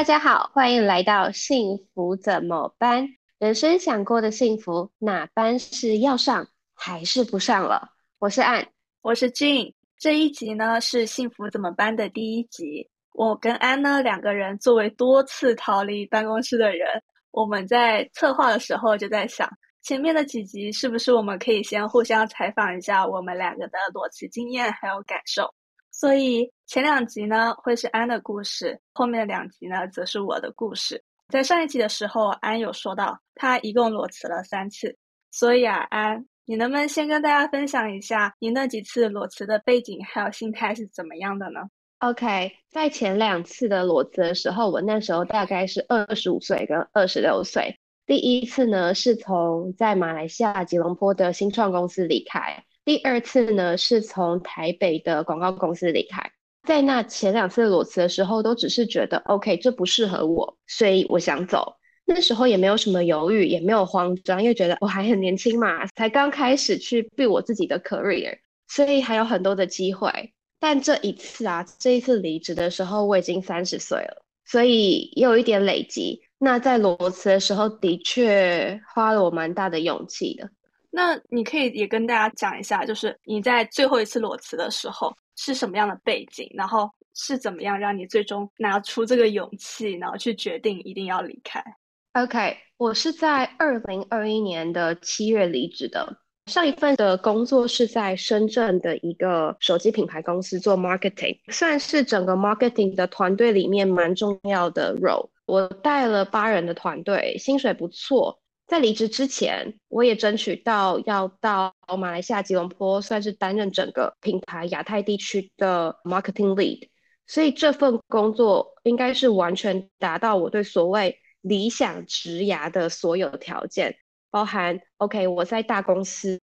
[0.00, 3.06] 大家好，欢迎来到幸福怎么搬？
[3.38, 7.86] 人生想过的幸福，哪班是要上还是不上了？
[8.18, 8.66] 我是安，
[9.02, 9.74] 我是 Jean。
[9.98, 12.88] 这一集呢是幸福怎么搬的第一集。
[13.12, 16.88] 我跟安呢两个人作为多次逃离办公室的人，
[17.30, 19.46] 我们在策划的时候就在想，
[19.82, 25.52] 前面的几集是不是我们可以先互相采访一下我们两个的裸辞经验还有感受？
[25.90, 31.02] 所以前两集呢会是安的故事，后面两集呢则是我的故事。
[31.28, 34.96] 在上一集的时候，安有说到他一共裸辞了三次，
[35.32, 41.62] 所以啊，安，你能不能先跟大家分享一下你那几次裸辞的背景还有心态是怎么样的呢
[41.98, 47.80] ？OK，在前两次的裸辞的时候，我那时候大概是二十五岁跟二十六岁。
[48.06, 52.62] 第一次呢是从在马来西亚吉隆坡的新创公司离开。
[52.84, 56.30] 第二次呢，是从台北的广告公司离开。
[56.66, 61.74] 在那前两次裸辞的时候，都只是觉得 OK，这不适合我，所以我想走。
[62.04, 68.36] 那时候也没有什么犹豫，也没有慌张，因为觉得我还很年轻嘛，才刚开始去 build 我自己的 career，
[68.68, 70.10] 所以还有很多的机会。
[70.58, 76.20] 但这一次啊，这一次离职的时候，我已经三十岁了，所以也有一点累积。
[76.38, 80.50] 那在裸辞的时候，的确花了我蛮大的勇气的。
[80.90, 91.64] 那你可以也跟大家讲一下，就是你在最后一次裸辞的时候是什么样的背景，然后是怎么样让你最终拿出这个勇气，然后去决定一定要离开
[92.12, 96.18] ？OK，我是在二零二一年的七月离职的。
[96.46, 105.30] 上一份的工作是在深圳的一个手机品牌公司做 marketing，算是整个 marketing 的团队里面蛮重要的 role。
[105.46, 108.39] 我带了八人的团队，薪水不错。
[108.70, 116.88] 在离职之前，我也争取到要到马来西亚吉隆坡，算是担任整个品牌亚太地区的 marketing lead。
[117.26, 123.96] 所以这份工作应该是完全达到我对所谓理想职涯的所有条件，
[124.30, 126.40] 包含 OK，我在大公司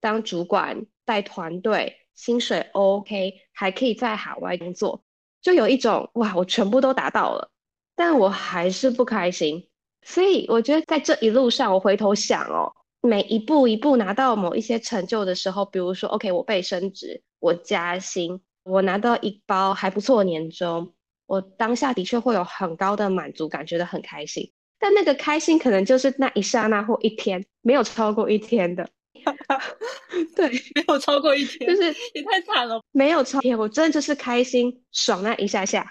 [0.00, 5.04] 当主管带团队，薪水 OK，还可以在海外工作，
[5.42, 7.50] 就有一种哇，我全部都达到了，
[7.94, 9.68] 但我还是不开心。
[10.08, 20.94] 所以我觉得在这一路上，我回头想哦，每一步一步拿到某一些成就的时候，比如说，OK，我被升职，我加薪，我拿到一包还不错的年终，
[21.26, 24.50] 我当下的确会有很高的满足感，觉得很开心。
[24.78, 28.88] 但那个开心可能就是那一刹那或一天，没有超过一天的。
[30.34, 32.80] 对， 没有超过一天，就是也太惨了。
[32.92, 35.86] 没有超天，我真的就是开心爽那一下下，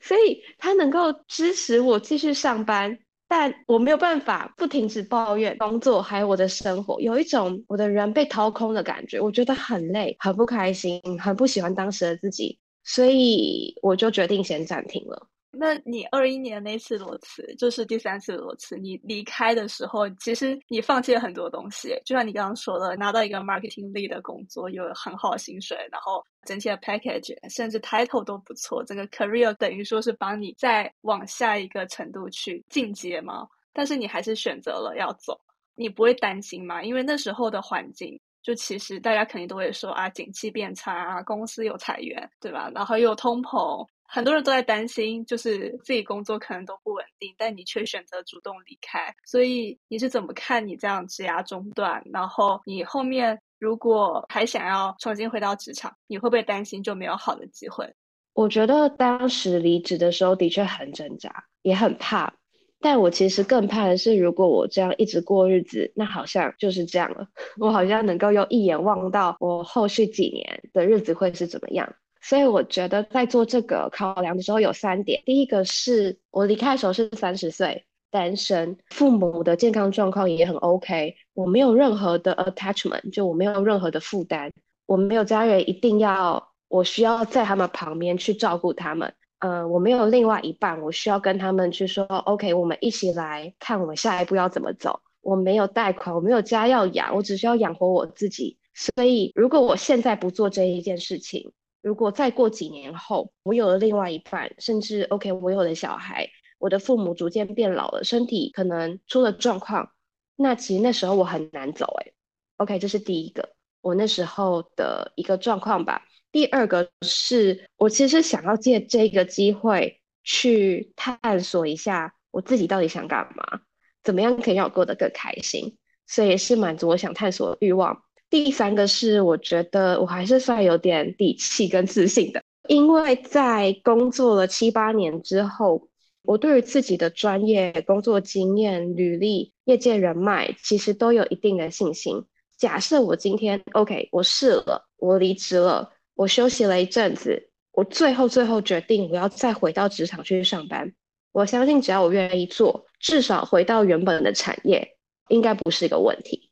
[0.00, 2.98] 所以他能够支持我继续上班。
[3.28, 15.28] 但我没有办法不停止抱怨工作，还有我的生活，有一种我的人被掏空的感觉，我觉得很累，很不开心，很不喜欢当时的自己，所以我就决定先暂停了。
[15.50, 21.98] 那你二一年那次裸辞，就是第三次裸辞，你离开的时候，其实你放弃了很多东西。
[22.04, 33.48] 就像你刚刚说的，拿到一个 marketing lead 的工作，有很好薪水，然后整体的 package，甚至 title 都不错，整个 career 等于说是帮你再往下一个程度去进阶嘛。
[33.72, 35.40] 但是你还是选择了要走，
[35.74, 36.82] 你不会担心吗？
[36.82, 42.70] 因为那时候的环境，就其实大家肯定都会说啊，景气变差啊，公司有裁员，对吧？
[42.74, 43.86] 然后又通膨。
[44.10, 49.14] 很多人都在担心，就是自己工作可能都不稳定，但你却选择主动离开。
[49.26, 52.02] 所以你是怎么看你这样职涯中断？
[52.10, 57.94] 然后你后面如果还想要重新回到职场，你会不会担心就没有好的机会？
[58.32, 62.32] 我觉得当时离职的时候的确很挣扎，也很怕。
[62.80, 67.26] 但我其实更怕的是，如果我这样一直过日子，那好像就是这样了。
[67.58, 71.92] 我好像能够用一眼望到我后续几年的日子会是怎么样。
[72.20, 75.22] 所以我觉得在做这个考量的时候有三点。
[75.24, 84.50] 第一个是我离开的时候是三十岁，单身，父母的健康状况也很 OK，我没有任何的 attachment，就我没有任何的负担，
[84.86, 95.00] 我没有家人一定要我需要在他们旁边去照顾他们，呃，我没有另外一半，我需要跟他们去说 OK，我们一起来看我们下一步要怎么走。
[95.20, 98.56] 我没有贷款，我没有家要养，我只需要养活我自己。
[98.72, 106.28] 所以如果我现在不做这一件事情，如果再过几年后，我有了另外一半，甚至 OK，我有了小孩，
[106.58, 109.92] 我的父母逐渐变老了，身体可能出了状况，
[110.36, 112.14] 那其实那时候我很难走诶。
[112.56, 116.04] OK，这是第一个，我那时候的一个状况吧。
[116.32, 123.60] 第二个是我其实想要借这个机会去探索一下我自己到底想干嘛，
[124.02, 128.02] 怎么样可以让我过得更开心，所以是满足我想探索的欲望。
[128.30, 135.88] 第三个是，我觉得我还是算有点底气跟自信的，因为在工作了七八年之后，
[136.22, 142.24] 我对于自己的专业、工作经验、履历、业界人脉，其实都有一定的信心。
[142.58, 150.92] 假设我今天 OK，我试了，我离职了，我休息了一阵子，我最后最后决定我要再回到职场去上班。
[151.32, 154.96] 我相信只要我愿意做，至少回到原本的产业，
[155.28, 156.47] 应该不是一个问题。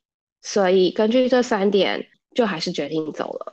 [0.46, 2.00] 所以根据这三点，
[2.32, 3.52] 就还是决定走了。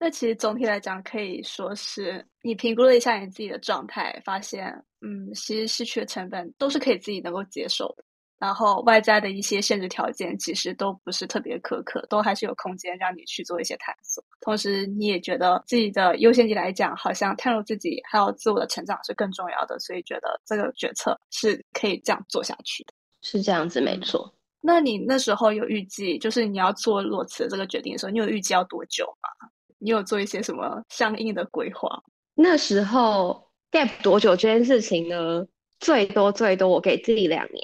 [0.00, 4.66] 那其实总体来讲，可以说是你评估了一下你自己的状态，发现，
[5.00, 8.04] 嗯，其实失去的成本都是可以自己能够接受的。
[8.36, 14.22] 然后外在的一些限制条件，其实都不是特别苛刻，都还是有空间让你去做一些探索。
[14.40, 22.92] 同时，你也觉得自己的优先级来讲，好像探索自己还有自我的成长是更重要的，所以觉得这个决策是可以这样做下去的。
[23.22, 24.34] 是这样子，没错。
[24.66, 29.48] 那你那时候有预计，就是你要做裸辞这个决定的时候，你有预计要多久吗？
[29.78, 32.02] 你有做一些什么相应的规划？
[32.34, 35.46] 那时候 gap 多久这件事情呢？
[35.80, 37.62] 最多最多我给自己两年，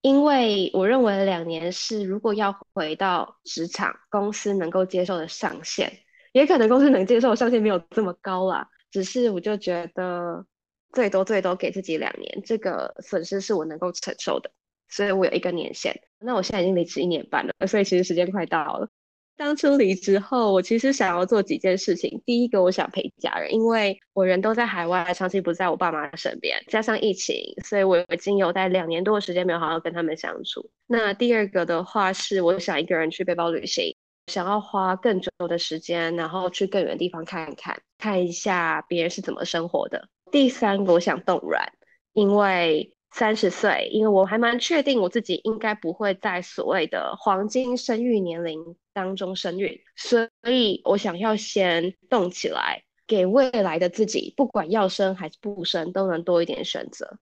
[0.00, 5.92] 因为我认为两年是如果要回到职场，公司能够接受的上限，
[6.32, 8.68] 也可能公司能接受的上限没有这么高啦。
[8.90, 10.44] 只是我就觉得
[10.92, 14.50] 最多最多给自己两年，这个损失是我能够承受的，
[14.92, 15.98] 所以我有一个年限。
[16.20, 18.88] 那我现在已经离职一年半了，所以其实时间快到了。
[19.34, 22.22] 当初离职后，我其实想要做几件事情。
[22.26, 27.34] 第一个，我想陪家人，因为我人都在海外，长期不在我爸妈身边，加上疫情，
[27.64, 30.70] 所以我已经有在两年多的时间没有好好跟他们相处。
[30.86, 33.96] 那第二个的话是，我想一个人去背包旅行，
[34.26, 40.06] 想要花更久的时间，然后去更远的地方看看，看一下别人是怎么生活的。
[40.30, 41.72] 第三个，我想动卵，
[42.12, 42.92] 因为。
[43.12, 57.18] 三十岁，因为我还蛮确定我自己应该不会在所谓的黄金生育年龄当中生育，所以我想要先动起来，给未来的自己，不管要生还是不生，都能多一点选择。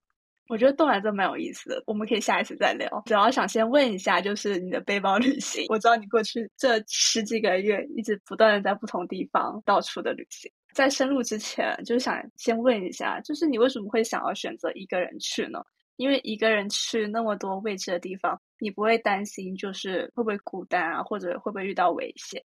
[0.49, 3.03] 我觉得动来真蛮有意思的，我们可以下一次再聊。
[3.07, 15.61] 主要想先问一下，就是你的背包旅行，我知道你过去这十几个月一直不断的在不同地方到处的旅行，在深入之前，就是想先问一下，就是你为什么会想要选择一个人去呢？
[16.01, 22.43] 因为一个人去那么多未知的地方，你不会担心就是会不会孤单啊，或者会不会遇到危险？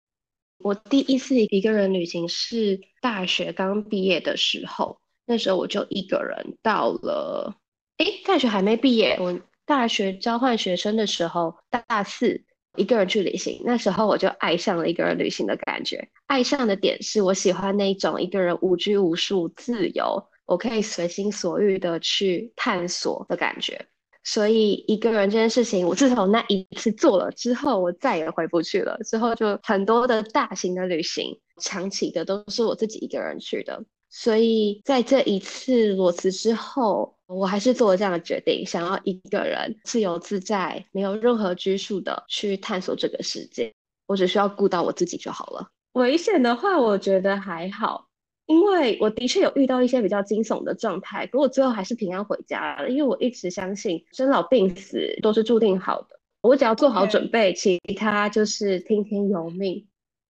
[0.59, 7.57] 我第一次一个人旅行是大学刚毕业的时候，那时候我就一个人到了，
[7.97, 12.45] 诶，大学还没毕业，我大学交换学生的时候，大四
[12.77, 16.09] 一个人去旅行，那时候我就爱上了一个人旅行的感觉。
[16.29, 20.25] 爱上的点是我喜欢那种一个人无拘无束、自由。
[20.51, 23.87] 我可以随心所欲的去探索的感觉，
[24.25, 28.99] 所以一个人这件事情，我自从那一次做了之后，我再也回不去了。
[29.05, 33.81] 之后就很多的大型的旅行，长期的都是我自己一个人去的。
[34.09, 43.73] 所以在这一次裸辞之后，我还是做了这样的决定，想要一个人自由自在，没有任何拘束的去探索这个世界。
[44.09, 45.71] 我只需要顾到我自己就好了。
[45.93, 48.10] 危险的话，我觉得还好。
[48.51, 52.91] 因为我的确有遇到一些比较惊悚的状态，可我最后还是平安回家了。
[52.91, 59.87] 因为我一直相信生老病死都是注定好的，我只要做好准备，其他就是听天由命。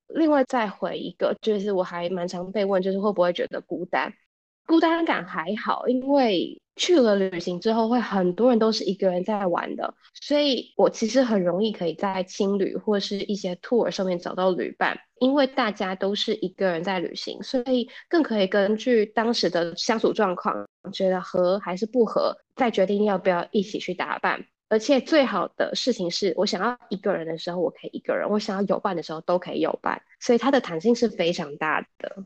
[0.08, 4.12] 另外再回一个，就是我还蛮常被问，就是会不会觉得孤单？
[4.66, 14.98] 孤单感还好，因为去了旅行之后，会很多人都是一个人在玩的，所以我其实很容易可以在青旅或是一些 tour 上面找到旅伴。
[15.18, 24.46] 因为大家都是一个人在旅行，所以更可以根据当时的相处状况，觉得合还是不合，再决定要不要一起去打扮。
[24.70, 30.00] 而且最好的事情是，我想要一个人的时候，我可以一个人；我想要有伴的时候，都可以有伴。
[30.20, 32.24] 所以它的弹性是非常大的。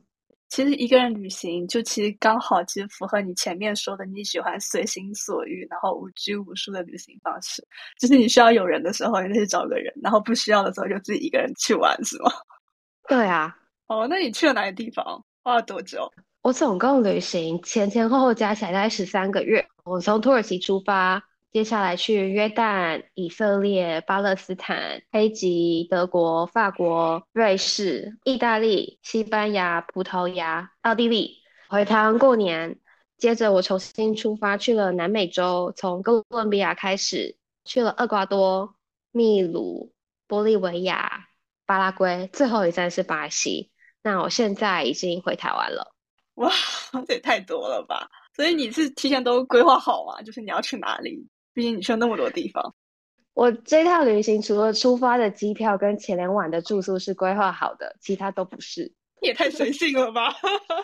[0.54, 7.61] 其实一个人旅行，就其实刚好其实符合你前面说的，你喜欢随心所欲，然后无拘无束的旅行方式。
[7.99, 12.30] 就是你需要有人的时候，你就去找个人；然后不需要的时候，就自己一个人去玩，是吗？
[13.08, 13.52] 对啊，
[13.88, 15.25] 哦，那你去了哪些地方？
[15.42, 16.08] 花了多久？
[16.42, 19.66] 我总共旅行前前后后加起来大概十三个月。
[19.82, 21.20] 我从土耳其出发，
[21.54, 31.37] 接下来去约旦、以色列、巴勒斯坦、埃及、德国、法国、瑞士、意大利、西班牙、葡萄牙、奥地利，
[31.68, 32.80] 回台湾过年。
[33.18, 38.75] 接着我重新出发去了南美洲，从哥伦比亚开始，去了厄瓜多、
[39.12, 39.92] 秘鲁、
[40.26, 41.28] 玻利维亚。
[41.66, 43.70] 巴拉圭，最后一站是巴西。
[44.02, 45.94] 那我现在已经回台湾了。
[46.34, 46.50] 哇，
[47.06, 48.11] 这也太多了吧！
[48.34, 50.20] 所以你是提前都规划好吗？
[50.23, 51.25] 就是你要去哪里？
[51.54, 52.75] 毕竟你去了那么多地方。
[53.32, 58.92] 我这趟旅行除了出发的机票跟前两晚的住宿是规划好的，其他都不是。
[59.23, 60.34] 你也太随性了吧！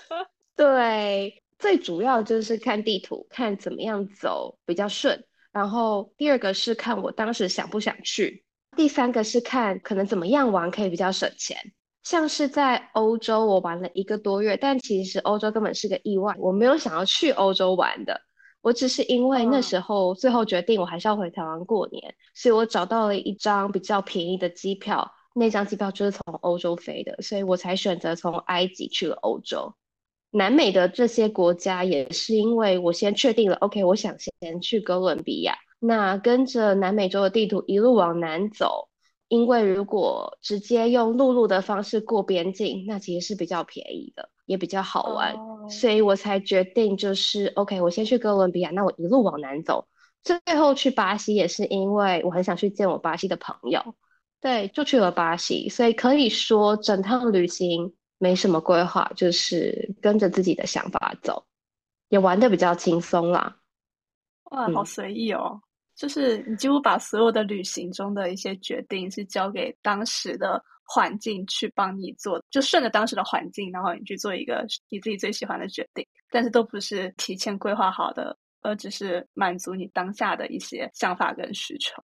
[0.57, 5.25] 对，最主要就是看地图，看怎么样走比较顺。
[5.53, 8.45] 然后第二个是看我当时想不想去，
[8.77, 11.57] 第三个是看可能怎么样玩可以比较省钱。
[12.03, 18.21] 像是在欧洲，我玩了一个多月，但其实欧洲根本是个意外，我没有想要去欧洲玩的，
[18.62, 29.73] 我只是因为那时候最后决定我还是要回台湾过年，所以我找到了一张比较便宜的机票，那张机票就是从欧洲飞的，所以我才选择从埃及去了欧洲。
[30.33, 38.88] 南美的这些国家也是因为我先确定了，OK，我想先去哥伦比亚，那跟着南美洲的地图一路往南走，
[39.26, 45.71] 因为如果直接用陆路的方式过边境，那其实是比较便宜的，也比较好玩，oh.
[45.71, 49.87] 所以我才决定就是 OK，我先去哥伦比亚，那我一路往南走，
[50.23, 53.95] 最后去巴西也是因为我很想去见我巴西的朋友，
[54.40, 57.95] 对，就去了巴西，所以可以说整趟旅行。
[58.23, 61.42] 没什么规划，就是跟着自己的想法走，
[62.11, 63.57] 也玩的比较轻松啦。
[64.50, 65.52] 哇，好随意哦！
[65.54, 65.62] 嗯、
[65.97, 82.02] 就是你几乎把所有的旅行中的一些决定是交给当时的环境去帮你做，就顺着当时的环境，然后你去做一个你自己最喜欢的决定，但是都不是提前规划好的，而只是满足你当下的一些想法跟需求。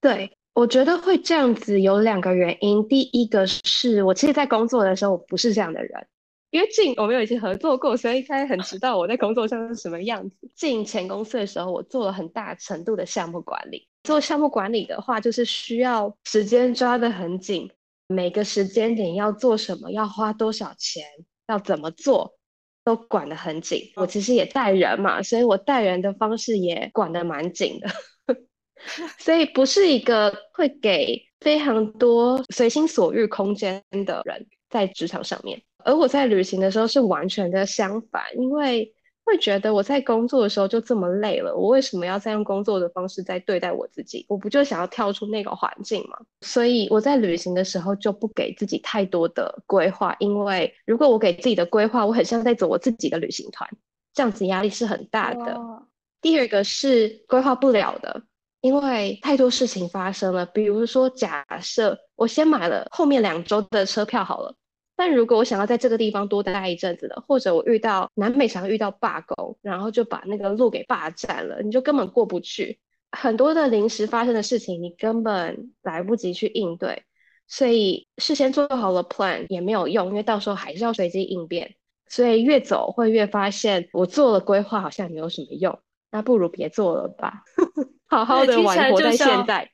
[0.00, 0.30] 对。
[0.52, 6.06] 我觉得会这样子有两个原因，第一个是我其实，在工作的时候我不是这样的人，
[6.50, 10.36] 因为进我们有一起合作过，所以应该很知道我在工作上是什么样子。
[10.56, 13.86] 进前公司的时候，我做了很大程度的项目管理。
[14.02, 17.70] 做项目管理的话，就是需要时间抓得很紧，
[18.12, 21.04] 每个时间点要做什么，要花多少钱，
[21.46, 22.34] 要怎么做，
[22.82, 23.92] 都管得很紧。
[23.94, 27.88] 我其实也带人嘛，所以我带人的方式也管得蛮紧的。
[29.20, 38.92] 所以不是一个会给非常多随心所欲空间的人在职场上面，而我在旅行的时候是完全的相反，因为
[39.30, 44.26] 会觉得我在工作的时候就这么累了，我为什么要再用工作的方式在对待我自己？
[44.28, 46.18] 我不就想要跳出那个环境吗？
[46.40, 53.70] 所以我在旅行的时候就不给自己太多的规划，因为如果我给自己的规划，我很像在走我自己的旅行团，
[54.12, 55.54] 这样子压力是很大的。
[55.54, 55.78] Oh.
[56.20, 58.22] 第二个是规划不了的。
[58.62, 64.54] 因为太多事情发生了，比如说，假设我先买了后面两周的车票好了，
[65.00, 72.78] 但如果我想要在这个地方多待一阵子的，或者我遇到南美常遇到罢工，然后就把那个路给霸占了，你就根本过不去。
[73.10, 77.04] 很多的临时发生的事情，你根本来不及去应对，
[77.48, 81.76] 所以事先做好了 plan 也没有用，因为到时候还是要随机应变。
[82.06, 85.80] 所以越走会越发现，我做了规划好像没有什么用，
[86.10, 87.42] 那不如别做了吧。
[88.06, 89.70] 好好的玩活在现在，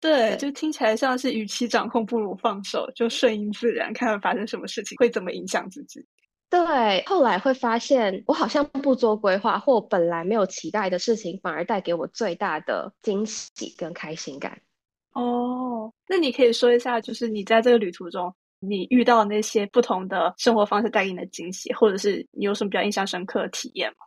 [0.00, 6.04] 对，就听起来像是与其掌控不如放手，就顺应自然，看看发生什么事情会怎么影响自己。
[6.50, 14.58] 对，后来会发现，我好像不做规划，或本来没有期待的事情，反而带给我最大的惊喜跟开心感。
[15.12, 24.06] 哦，那你可以说一下，就是你在这个旅途中，你遇到那些不同的生活方式带给你的惊喜，或者是你有什么比较印象深刻的体验吗？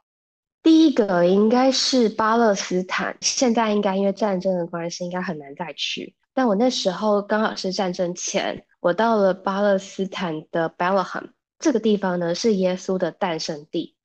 [0.64, 6.16] 第一个应该是巴勒斯坦，现在应该因为战争的关系，应该很难再去。
[6.34, 13.96] 但我那时候刚好是战争前，我到了巴勒斯坦的 Bethlehem 这个地方呢，是耶稣的诞生地，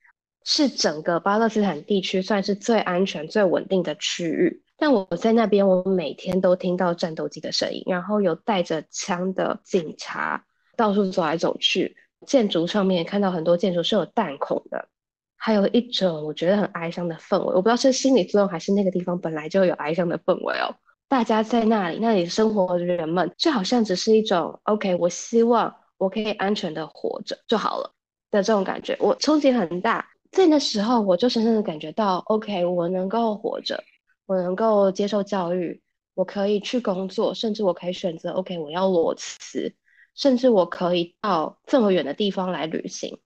[0.44, 4.62] 是整个巴勒斯坦地区算是最安全、最稳定的区域。
[4.78, 10.44] 但我在那边，我每天都听到战斗机的声音，然后有带着枪的警察
[10.76, 11.96] 到处走来走去，
[12.26, 14.88] 建筑上面看到很多建筑是有弹孔的。
[15.36, 20.74] 还有一种我觉得很哀伤的氛围，我不知道是心理作用还是那个地方本来就有哀伤的氛围哦。
[21.08, 27.92] 大家在那里，那里生活的人们就好像只是一种 OK，我希望我可以安全的活着就好了
[28.30, 30.04] 的这种感觉，我冲击很大。
[30.32, 33.82] 在那时候，我就深深的感觉到 OK，我能够活着，
[34.26, 35.80] 我能够接受教育，
[36.14, 39.72] 我可以去工作，甚至我可以选择 OK，我要裸辞，
[40.16, 43.16] 甚至我可以到这么远的地方来旅行。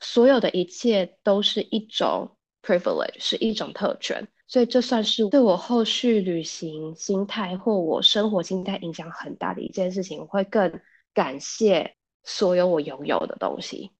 [0.00, 10.20] 所有的一切都是一种 privilege，是一种特权，所以这算是对我后续旅行心态或我生活心态影响很大的一件事情。
[10.20, 10.80] 我会更
[11.14, 13.90] 感谢所有我拥有的东西。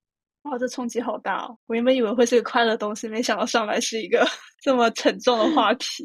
[0.42, 1.58] 哇，这冲击好大哦！
[1.66, 4.24] 我原本以为会是个快乐的东西，没想到上来是一个
[4.62, 6.04] 这么沉重的话 题。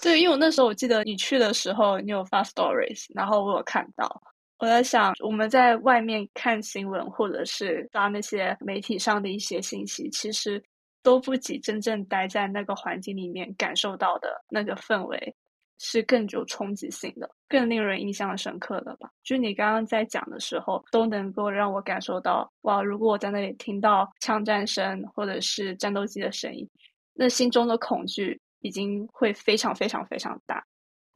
[0.00, 4.22] 对，因为我那时候我记得你去的时候，你有发 stories，然后我有看到。
[4.64, 10.62] 我在想，我们在外面看新闻，或者是刷那些媒体上的一些信息，其实
[11.02, 15.34] 都不及真正待在那个环境里面感受到的那个氛围。
[15.80, 19.10] 是更具冲击性的、更令人印象深刻的吧。
[19.24, 22.80] 就你刚刚在讲的时候，都能够让我感受到，哇！
[22.80, 26.66] 如果我在那里听到枪战声或者是战斗机的声音，
[27.12, 30.64] 那心中的恐惧已经会非常非常非常大。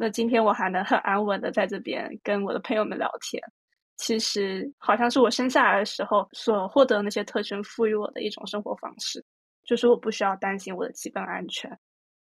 [0.00, 3.42] 那今天我还能很安稳的在这边跟我的朋友们聊天，
[3.96, 9.22] 其实好像是我生下来的时候所获得那些特权赋予我的一种生活方式，
[9.64, 11.76] 就是我不需要担心我的基本安全。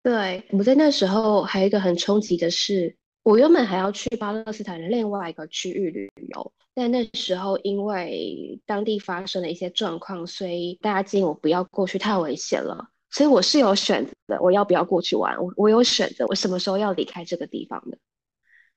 [0.05, 12.88] 对，我在那时候还有一个很冲击的是，我原本还要去巴勒斯坦的另外一个区域旅游，但那时候因为当地发生了一些状况，所以大家建议我不要过去，太危险了。
[13.11, 15.37] 所以我是有选择的，我要不要过去玩？
[15.43, 17.99] 我我有选择，我什么时候要离开这个地方的？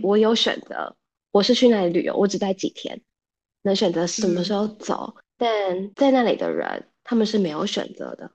[0.04, 0.96] 我有选择，
[1.32, 3.02] 我是去那里旅游，我只待几天，
[3.62, 5.16] 能选择什么时候走。
[5.38, 5.92] 嗯。
[5.96, 8.32] 但在那里的人，他们是没有选择的。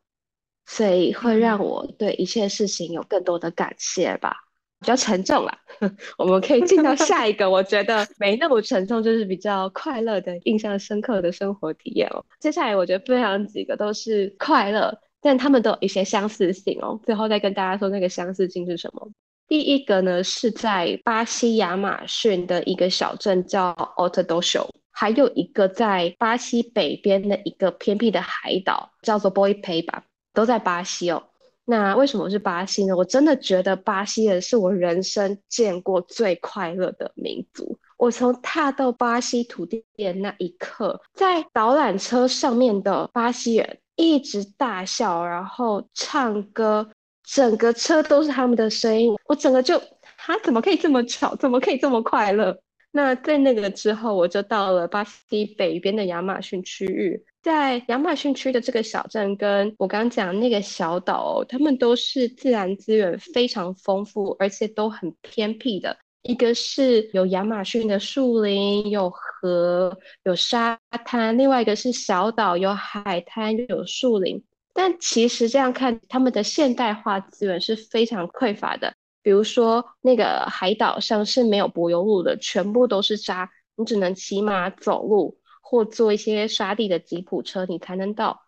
[0.69, 4.35] 所以会让我对一切事情有更多的感谢吧，
[4.81, 5.57] 比较沉重了。
[6.19, 12.25] 我们可以进到下一个，我觉得没那么沉重，就是比较快乐的、印象深刻的生活体验哦。
[12.41, 14.93] 接下来我觉得分享几个都是快乐，
[15.26, 17.00] 但他们都有一些相似性哦。
[17.04, 19.11] 最后再跟大家说那个相似性是什么？
[19.49, 30.02] 第一个呢是在巴西亚马逊的一个小镇叫 Alto do Chão，还有一个在巴西北边的一个偏僻的海岛叫做 Boipeba。
[30.33, 31.25] 都在巴西哦。
[31.64, 32.95] 那为什么是巴西呢？
[32.95, 37.78] 我真的觉得巴西人是我人生见过最快乐的民族。
[37.97, 46.88] 我从踏到巴西土地的那一刻，在导览车上面的巴西人一直大笑，然后唱歌，
[47.25, 49.15] 整个车都是他们的声音。
[49.26, 49.81] 我整个就，
[50.17, 51.35] 他怎么可以这么吵？
[51.37, 52.57] 怎么可以这么快乐？
[52.93, 57.25] 那在那个之后，我就到了巴西北边的亚马逊区域。
[57.43, 65.97] 在亚马逊区的这个小镇，跟我刚刚讲那个小岛哦，他们都是自然资源非常丰富，而且都很偏僻的。
[66.26, 74.45] 一个是有亚马逊的树林，有河，有沙滩；另外一个是小岛，有海滩，有树林。
[74.75, 78.92] 但其实这样看，他们的现代化资源是非常匮乏的。
[79.22, 85.38] 比如说，那个海岛上是没有柏油路的，全部都是沙，你只能骑马走路。
[85.68, 88.40] 或坐一些沙地的吉普车，你才能到。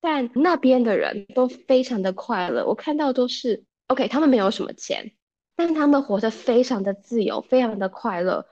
[0.00, 5.10] 但那边的人都非常的快乐，我看到都是 OK，他们没有什么钱，
[5.56, 8.46] 但他们活得非常的自由，非常的快乐，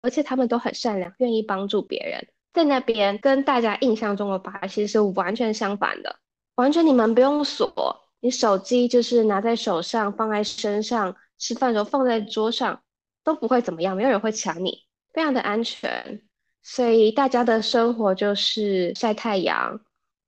[0.00, 2.28] 而且他们都很善良，愿意帮助别人。
[2.52, 6.16] 在那边跟大家印象中的巴西是完全相反的，
[6.54, 12.80] 完全你们不用锁，你手机就是拿在手上，放在身上，吃饭的时候放在桌上，
[13.22, 16.22] 都不会怎么样，没有人会抢你，非常的安全。
[16.62, 19.80] 所以大家的生活就是晒太阳，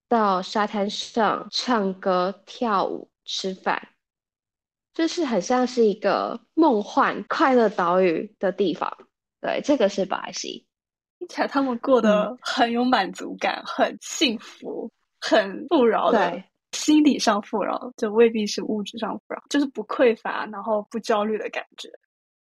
[0.06, 3.88] 到沙滩上唱歌、跳舞、吃饭，
[4.98, 8.92] 就是很像是一个梦幻快乐岛屿的地方。
[9.40, 10.66] 对，这个是巴西，
[11.20, 16.18] 听起来他们过得很有满足感，嗯、很幸福，很富饶的。
[16.32, 21.88] 对，心理上富饶，就未必是物质上富饶，就是不匮乏，然后不焦虑的感觉。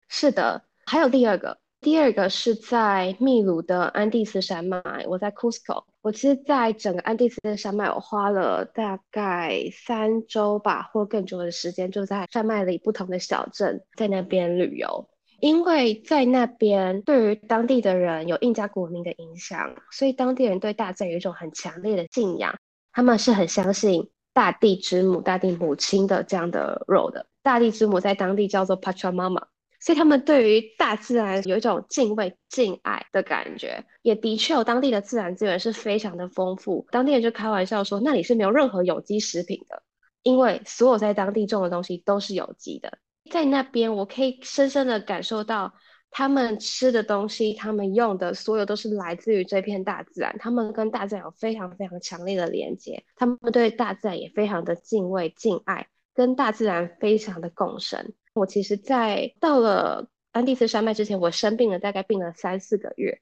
[0.08, 1.60] 是的，还有第二个。
[1.82, 5.84] 第二个是在秘鲁的安第斯山脉，我在 Cusco。
[6.02, 15.10] 我其实，在整个安第斯山脉，我花了大概三周吧，或更久的时间，就在山脉里不同的小镇，在那边旅游。
[15.40, 22.56] 因为在那边，对于当地的人有印加古文明的影响，所以当地人对大自然有一种很强烈的信仰。
[22.92, 27.28] 他们是很相信大地之母、大地母亲的这样的 role 的。
[27.44, 29.44] 大地之母在当地叫做 Pachamama。
[29.88, 36.86] 所以他们对于大自然有一种敬畏、敬爱的感觉，也的确有当地的自然资源是非常的丰富。
[36.92, 39.82] 当地人就开玩笑说，那里是没有任何有机食品的，
[40.24, 42.98] 因为所有在当地种的东西都是有机的。
[43.32, 45.74] 在那边，我可以深深的感受到，
[46.12, 50.36] 他们吃的东西，他们用的所有都是来自于这片大自然。
[50.38, 58.12] 他们跟大自然有非常非常强烈的连接，他们对大自然也非常的敬畏、敬爱，跟大自然非常的共生。
[58.38, 63.20] 我其实，在到了安第斯山脉之前，我生病了，大概病了三四个月。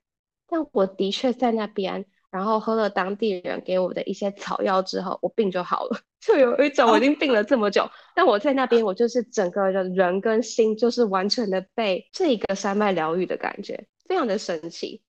[0.48, 6.00] 但我的确在那边，然后喝了当地人给我的一些草药之后，我病就好了。
[6.22, 15.02] 就有一种我已经病了这么久，但我在那边，我就是整个人人跟心就是完全的被这个山脉疗愈的感觉，非常的神奇。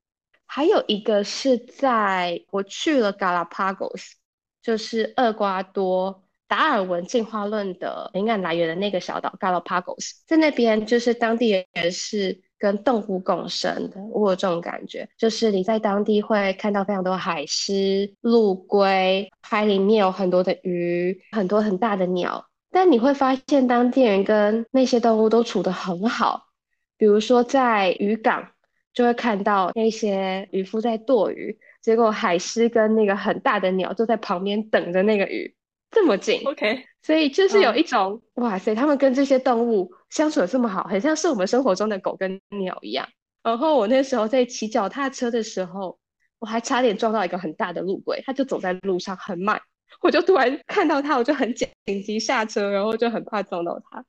[0.45, 4.12] 还有一个是在我去了 Galapagos，
[4.62, 6.25] 就是厄瓜多。
[6.48, 22.46] 达尔文进化论的灵感来源的那个小岛 Galapagos，在那边就是当地人是跟动物共生的，我有这种感觉，就是你在当地会看到非常多海狮、陆龟，海里面有很多的鱼，很多很大的鸟。
[22.70, 26.46] 但你会发现当地人跟那些动物都处得很好，
[26.98, 28.48] 比如说在渔港
[28.92, 35.54] 就会看到那些渔夫在剁鱼，结果海狮跟那个很大的鸟就在旁边等着那个鱼，
[35.90, 36.42] 这么近。
[36.44, 43.09] OK，所以就是有一种、嗯、哇塞，他们跟这些动物相处的这么好，很像是我们生活中的狗跟鸟一样。
[43.42, 45.99] 然后我那时候在骑脚踏车的时候，
[46.38, 49.61] 我还差点撞到一个很大的路轨，它就走在路上很慢。
[50.01, 54.05] 我就突然看到它，我就很紧急下车，然后就很怕撞到它。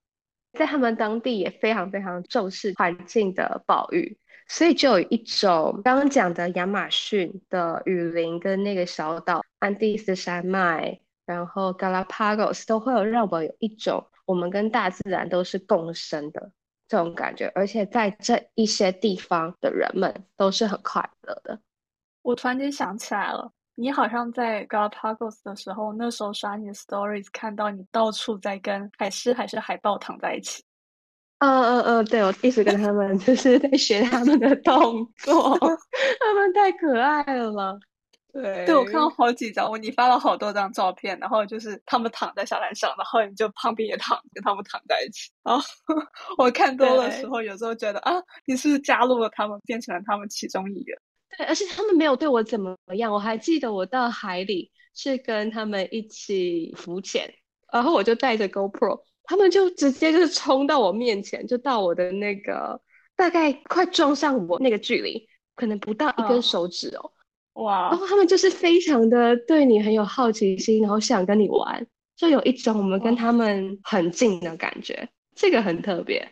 [0.53, 16.51] 在他们当地也非常非常重视环境的保育，所以就有一种刚刚讲的亚马逊的雨林跟那个小岛安第斯山脉，然后 Galapagos 都会有让我有一种我们跟大自然都是共生的
[16.87, 21.59] 这种感觉，而且在这一些地方的人们都是很快乐的。
[22.23, 23.51] 我突然间想起来了。
[23.79, 30.63] 你好像在 Galapagos 的时候，那时候刷你的 Stories，看到你到处在跟海狮还是海豹躺在一起。
[31.37, 37.79] 嗯嗯嗯，对，我一直跟他们 就是在学他们的动作， 他们太可爱了。
[38.41, 45.31] 对，对我看到好几张，我你发了好多张照片，然后就是他们躺在沙滩上，然后你就旁边也躺，跟他们躺在一起。
[45.43, 45.65] 然后
[46.37, 48.13] 我看多的时候，有时候觉得啊，
[48.45, 50.95] 你是加入了他们，变成了他们其中一员？
[51.35, 53.11] 对，而且他们没有对我怎么样。
[53.11, 57.33] 我还记得我到海里是跟他们一起浮潜，
[57.73, 62.79] 然后我就带着 GoPro，他们就直接就是冲到我面前，就到我的那个
[63.15, 67.11] 大概快撞上我那个距离，可能不到一根手指哦。
[67.57, 67.89] 哇！
[67.89, 76.27] 然后他们就是非常的对你很有好奇心，然后想跟你玩，就有一种我们跟他们很近的感觉，这个很特别。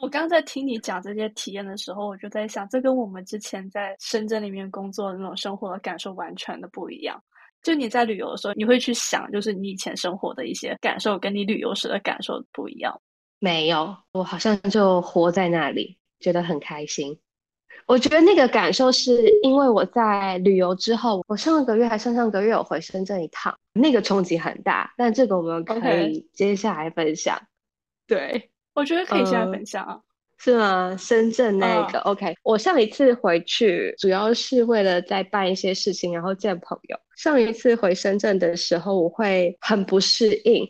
[0.00, 7.20] 我刚刚在听你讲这些体验的时候，我就在想，这跟我们之前在深圳里面工作的那种生活的感受完全的不一样。
[7.64, 12.96] 就你在旅游的时候，你会去想，就是你以前生活的一些感受，跟你旅游时的感受不一样。
[13.40, 17.18] 没有，我好像就活在那里，觉得很开心。
[17.88, 24.94] 我觉得那个感受是因为我在旅游之后，我上个月还上上个月有回深圳一趟，那个冲击很大。
[24.96, 27.40] 但这个我们可以接下来分享。
[28.06, 28.50] 对。
[28.74, 30.04] 我觉得可以现在分享
[30.38, 30.96] 是吗？
[30.96, 32.32] 深圳那个，哦，OK。
[32.44, 36.96] 我上一次回去主要是为了在办一些事情，然后见朋友。
[37.16, 40.64] 上一次回深圳的时候，我会很不适应，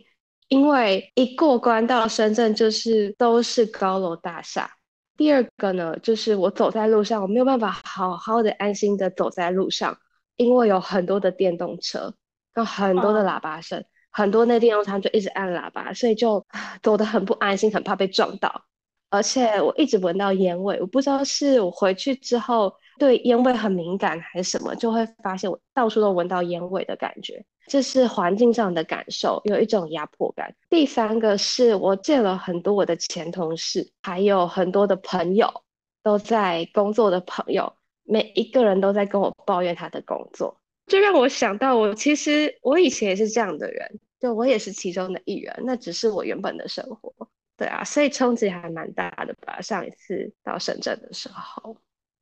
[0.49, 4.71] 因为一过关到深圳就是都是高楼大厦。
[5.19, 9.99] 第二个呢，就是我走在路上，我没有办法好好的安心的走在路上，
[10.37, 12.15] 因为有很多的电动车，
[12.55, 13.79] 跟很多的喇叭声。
[13.81, 16.45] 哦很多那电动车就一直按喇叭，所以就
[16.83, 18.65] 走得很不安心，很怕被撞到。
[19.11, 27.45] 而且我一直闻到烟味，我不知道是我回去之后对烟味很敏感还是什么，就会发现我到处都闻到烟味的感觉。
[27.67, 30.55] 这是环境上的感受，有一种压迫感。
[30.71, 35.63] 第三个是我见了很多我的前同事，还有很多的朋友
[36.03, 37.73] 都在工作的朋友，
[38.05, 40.59] 每一个人都在跟我抱怨他的工作。
[40.87, 47.13] 就让我想到，我其实我以前也是这样的人，就我也是其中的一员，那只是我原本的生活，
[47.59, 49.61] 对啊，所以冲击还蛮大的吧。
[49.61, 51.77] 上一次到深圳的时候，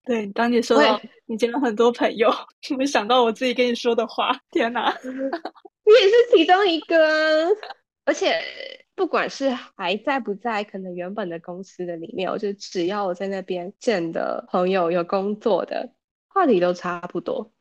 [0.07, 2.31] 对，当你说到你见了很多朋友，
[2.79, 7.49] 没想到我自己跟你说的话，天哪，你也是其中一个，
[8.05, 8.41] 而且
[8.95, 15.91] 不管是还在不在，可能原本的公司的里面，我就只要我在那边见的朋友有工作的，
[16.29, 17.53] 话题都差不多。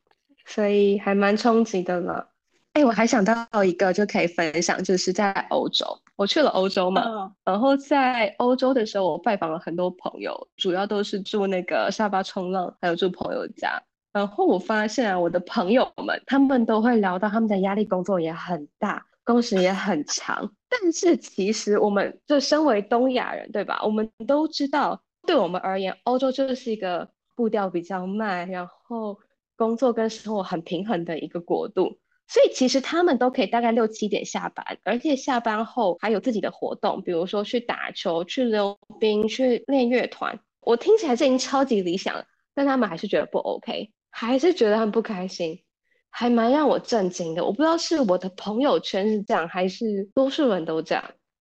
[0.48, 2.30] 所以还蛮冲击的了。
[2.74, 5.84] 哎，我还想到一个就可以分享，就是在欧洲，
[6.16, 7.02] 我去了欧洲嘛。
[7.02, 7.30] Oh.
[7.44, 13.80] 然后在欧洲的时候，我拜访了很多朋友，主要都是住那个沙发冲浪，还有住朋友家。
[14.12, 20.50] 然后我发现啊，我的朋友们他们都会聊到他们的压力，工作也很大，工时也很长。
[20.68, 23.80] 但是其实我们就身为东亚人，对吧？
[23.84, 29.18] 我们都知道，对我们而言，欧洲就是一个步调比较慢，然后。
[29.58, 31.96] 工作跟生活很平衡的一个国度，
[32.28, 40.40] 所以其实他们都可以大概六七点下班，而且下班后还有自己的活动，比如说去打球、去溜冰、去练乐团。
[40.60, 45.62] 我听起来这已经超级理想了，但他们还是觉得不 OK，还是觉得很不开心，
[46.10, 47.44] 还蛮让我震惊的。
[47.44, 51.04] 我不知道是我的朋友圈是这样，还是多数人都这样。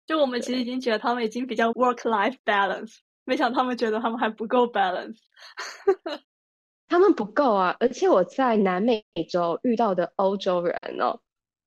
[0.07, 5.17] 就我们其实已经觉得他们已经比较 work-life balance，没想到他们觉得他们还不够 balance。
[6.89, 11.19] 他们不够啊，而且我在南美洲遇到的欧洲人哦，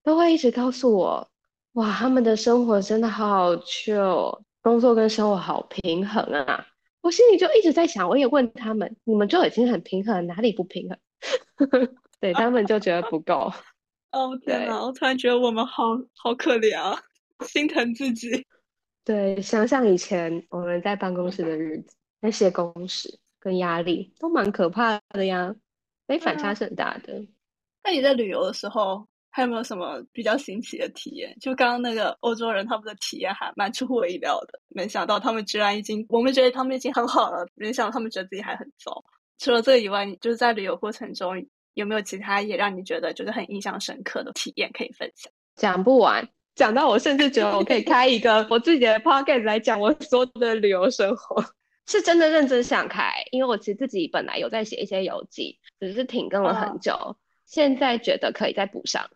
[0.03, 1.29] 都会一直告诉我，
[1.75, 6.67] 哇，他们的生活真的好 chill，工作跟生活好平衡啊。
[7.01, 10.99] 我心里就一直在想，我也问他们，你们就已经很平衡，哪里不平衡？
[12.21, 13.53] 对，他们就觉得不够。
[14.11, 15.85] 哦，天哪，我突然觉得我们好
[16.17, 17.01] 好可怜啊。
[17.47, 18.45] 心疼自己。
[19.05, 25.53] 对，想想以前我们在办公室的日子，那些工时跟压力都蛮可怕的呀，
[26.07, 27.15] 所以反差是很大的。
[27.15, 27.29] 嗯。
[27.83, 31.37] 那你在旅游的时候，还有没有什么比较新奇的体验？
[31.41, 34.61] 就刚刚那个欧洲人，他们的体验还蛮出乎我意料的。
[34.69, 39.03] 没想到他们居然已经，我们觉得他们已经很好了，没想到他们觉得自己还很糟。
[39.39, 41.35] 除了这个以外，你就是在旅游过程中
[41.75, 45.33] 有没有其他也让你觉得就是很印象深刻的体验可以分享？
[45.57, 46.29] 讲不完。
[46.55, 51.43] 讲到我甚至觉得我可以开一个 我自己的 podcast 来讲我所有的旅游生活，
[51.87, 57.17] 是真的认真想开，因为我其实自己本来有在写一些游记，只是停更了很久，oh.
[57.45, 59.11] 现在觉得可以再补上，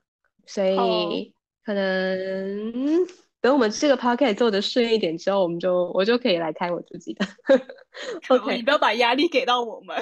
[0.47, 1.33] 所以
[1.65, 3.07] 可能
[3.41, 7.25] 等我们这个 podcast 做的顺一点之后，我们就我就可以来开我自己的。
[8.29, 9.97] OK，你不要把压力给到我们。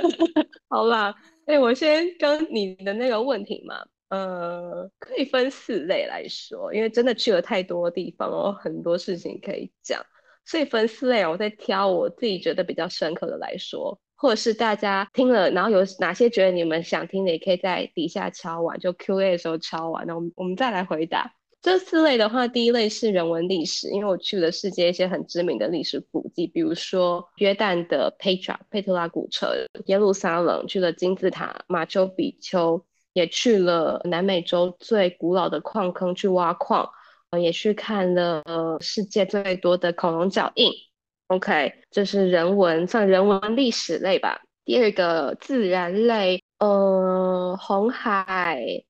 [0.68, 1.14] 好啦，
[1.46, 3.84] 哎、欸，我先跟你的那个问题嘛。
[4.08, 10.00] 呃，可以分四类来说，因为真的去了太多地方哦，很多事情可以讲，
[10.46, 21.34] 所以分四类，我再挑我自己觉得比较深刻的来说，或者是大家听了，然后有哪些觉得你们想听的，也可以在底下敲完，就 Q&A 的时候敲完，那我们我们再来回答。
[21.60, 29.50] 这四类的话，第一类是人文历史，因为我去了世界一些很知名的历史古迹，比如说约旦的 Petra 佩特拉古城、
[29.86, 32.84] 耶路撒冷，去了金字塔、马丘比丘。
[33.12, 36.90] 也去了南美洲最古老的矿坑去挖矿，
[37.40, 38.42] 也去看了
[38.80, 40.72] 世界最多的恐龙脚印。
[41.28, 44.42] OK，这是人文，算人文历史类吧。
[44.64, 48.84] 第二个自然类，呃，红海、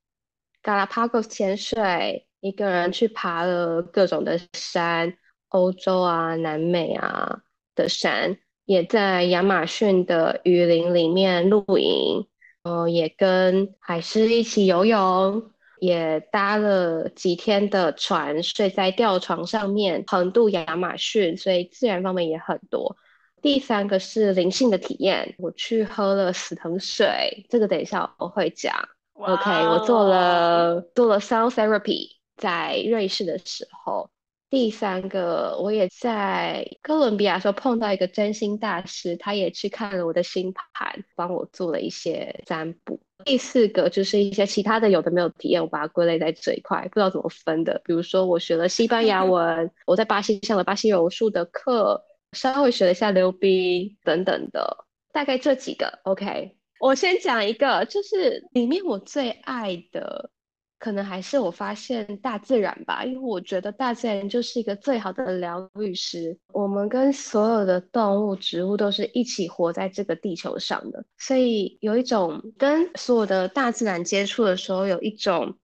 [0.63, 5.17] 加拉帕戈斯潜水，一个人去爬了各种的山，
[5.49, 7.41] 欧洲啊、南美啊
[7.75, 12.27] 的山，也在亚马逊的雨林里面露营。
[12.63, 22.97] 呃，也跟海狮一起游泳，也搭了几天的船，睡在吊床上面，横渡亚马逊，所以自然方面也很多。
[23.43, 28.75] 第三个是灵性的体验，我去喝了死藤水，这个等一下我会讲。
[29.15, 29.35] Wow.
[29.35, 34.11] OK，我做了做了 sound therapy，在瑞士的时候。
[34.57, 42.99] 第三个，我也在哥伦比亚时候碰到一个占星大师，他也去看了我的星盘，帮我做了一些占卜。
[43.27, 47.79] 第四个就是一些其他的有的没有体验，我把它归类在这一块，不知道怎么分的。
[47.85, 55.99] 比如说我学了西班牙 文，我在巴西上了巴西柔术的课，稍微学了一下溜冰等等的，大概这几个。
[56.05, 60.31] OK，我先讲一个，就是里面我最爱的。
[60.79, 66.39] 可能还是我发现大自然吧，因为我觉得大自然就是一个最好的疗愈师。
[66.53, 75.57] 我们跟所有的动物、植物都是一起活在这个地球上的，所以有一种跟所有的大自然接触的时候，有一种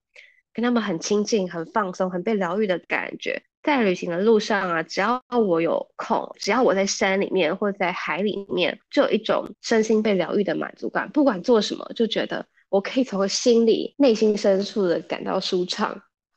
[0.55, 3.43] 跟他们很亲近、很放松、很被疗愈的感觉。
[3.63, 11.09] 在旅行的路上啊，只要我有空，只要我在山里面或者在海里面，就有一种身心被疗愈的满足感。
[11.11, 12.47] 不管做什么，就觉得。
[12.73, 15.95] 我可以从心里、内心深处的感到舒畅，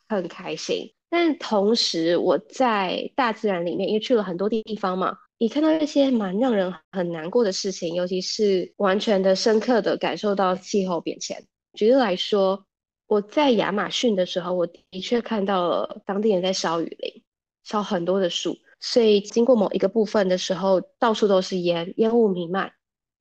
[0.10, 0.94] 很开心。
[1.10, 11.42] 但同时，我在大自然里面，因为去了很多地方嘛，也看到一些蛮让人很难过的事情，尤其是完全的深刻的感受到气候变迁。
[11.72, 12.66] 举例来说，
[13.08, 17.24] 我在亚马逊的时候，我的确看到了当地人在烧雨林，
[17.64, 22.74] 烧很多的树，所以经过某一个部分的时候，到处都是烟，烟雾弥漫，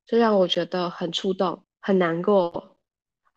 [0.05, 2.74] 这让我觉得很触动，很难过。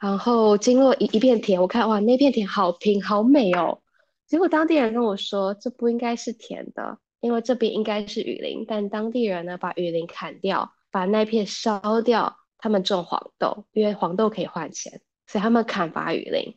[0.00, 3.80] 然后经过一一片田，我看哇，那片田好平好美哦。
[4.28, 8.64] 结果当地人跟我说，这不应该是田的，因为这边应该是雨林。
[8.68, 16.54] 但当地人呢，把雨林砍掉，把那片烧掉，他们种黄豆，因为黄豆可以换钱，所以他们砍伐雨林。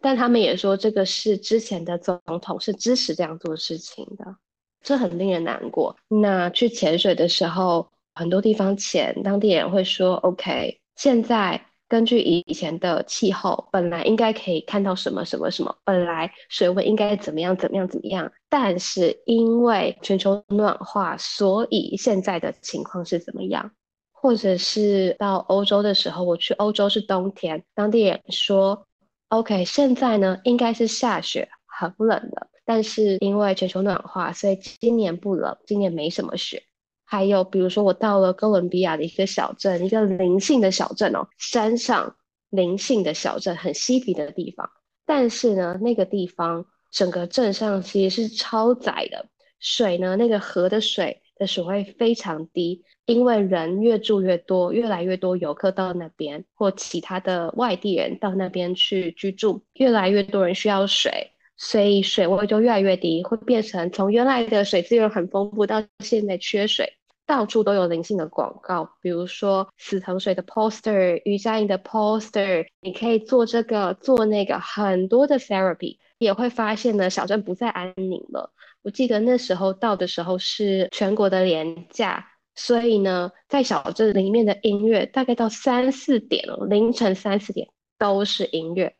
[0.00, 4.36] 但他们也说，这个是之前的总统是支持这样做事情的，
[4.82, 5.96] 这很令人难过。
[6.06, 11.67] 那去潜水的时候，很多地方潜，当地人会说，OK，现在。
[11.88, 23.70] 根据以前的气候，本来应该可以看到什么什么什么，本来水温应该怎么样怎么样怎么样，但是因为全球暖化，所以现在的情况是怎么样？
[24.12, 28.86] 或者是到欧洲的时候，我去欧洲是冬天，当地人说
[29.28, 36.64] ，OK，现在呢应该是下雪，很冷的，但是因为全球暖化，所以今年不冷，今年没什么雪。
[37.10, 42.16] 还有，比如说我到了哥伦比亚的一个小镇，一个灵性的小镇哦，山上
[42.50, 44.68] 灵性的小镇，很嬉皮的地方。
[45.06, 49.26] 但是呢，那个地方整个镇上其实是超窄的，
[49.58, 66.97] 水呢，那个河的水的水位非常低，因为人越住越多，越来越多游客到那边，或其他的外地人到那边去居住，越来越多人需要水，所以水位就越来越低，会变成从原来的水资源很丰富到现在缺水，
[67.28, 78.50] 到处都有灵性的广告，比如说死藤水的 poster、瑜伽营的 poster，你可以做这个做那个，很多的 therapy，也会发现呢，小镇不再安宁了。
[78.80, 82.26] 我记得那时候到的时候是全国的连假。
[82.54, 88.96] 所以呢，在小镇里面的音乐大概到三四点，凌晨三四点都是音乐，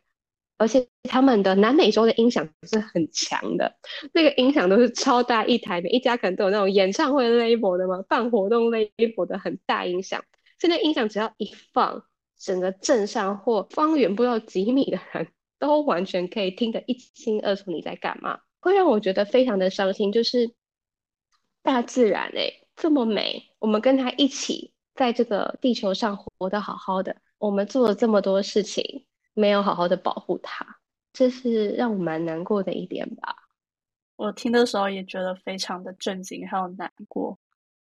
[0.58, 3.76] 而且他们的南美洲的音响是很强的，
[4.12, 10.22] 那个音响都是超大一台，每一家可能都有那种演唱会 label 的嘛，办活动 label 的很大音响，
[10.58, 12.04] 现在音响只要一放，
[12.38, 20.52] 整个镇上或方圆不到几米的人都完全可以听得一清二楚你在干嘛，会让我觉得非常的伤心，就是
[21.62, 22.64] 大自然哎、欸。
[22.80, 29.04] 这么美，我们跟他一起在这个地球上活得好好的，我们做了这么多事情，
[29.38, 30.66] 没有好好的保护它，
[31.12, 33.36] 这是让我蛮难过的一点吧。
[34.16, 37.38] 我听的时候也觉得非常的震惊，还有难过，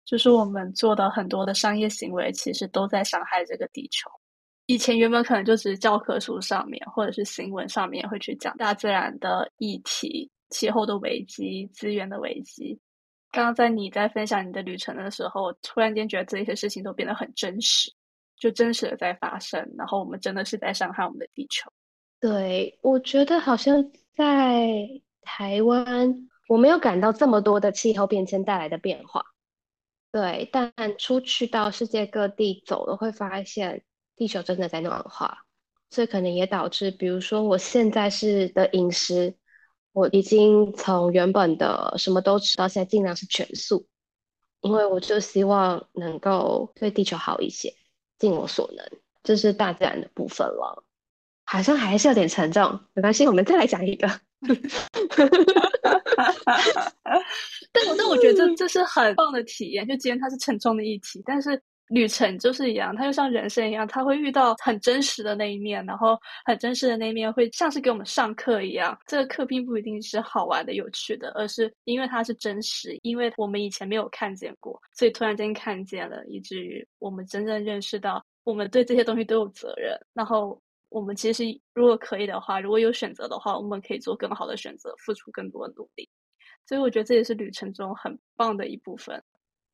[0.05, 4.11] 就是我们做的很多的商业行为，其实都在伤害这个地球。
[4.67, 12.77] 以前原本可能就只是教科书上面或者是新闻上面会去讲大自然的议题、气候的危机、资源的危机。
[13.31, 17.93] 刚刚在你在分享你的旅程的时候，突然间觉得这些事情都变得很真实，
[18.37, 21.71] 就真实的在发生，然后我们真的是在伤害我们的地球。
[22.21, 24.89] 对，我觉得好像在
[25.23, 29.25] 台湾，我没有感到这么多的气候变迁带来的变化。
[30.13, 33.85] 对，但出去到世界各地走了，会发现
[34.17, 35.39] 地球真的在暖化，
[35.91, 39.37] 这可能也导致，比如说我现在是的饮食。
[39.93, 43.87] 我已经从原本的什么都吃到现在尽量是全素，
[44.61, 47.73] 因为我就希望能够对地球好一些，
[48.19, 48.85] 尽我所能。
[49.23, 50.85] 这是大自然的部分了，
[51.45, 54.09] 好像还是有点沉重，没关系，我们再来讲一个。
[57.73, 61.63] 但我但我觉得这这是很棒的体验，就既然它是沉重的议题，但是。
[61.89, 68.99] 旅程就是一样，它就像人生一样，它会遇到很真实的那一面，然后很真实的那一面会像是给我们上课一样。
[69.07, 79.95] 这个课并不一定是好玩的、有趣的，而是因为它是真实，因为我们以前没有看见过，所以突然间看见了，以至于我们真正认识到，我们对这些东西都有责任。
[80.15, 81.45] 然后我们其实
[81.75, 86.09] 如果可以的话，如果有选择的话，我们可以做更好的选择，付出更多的努力。
[86.67, 89.23] 所以我觉得这也是旅程中很棒的一部分。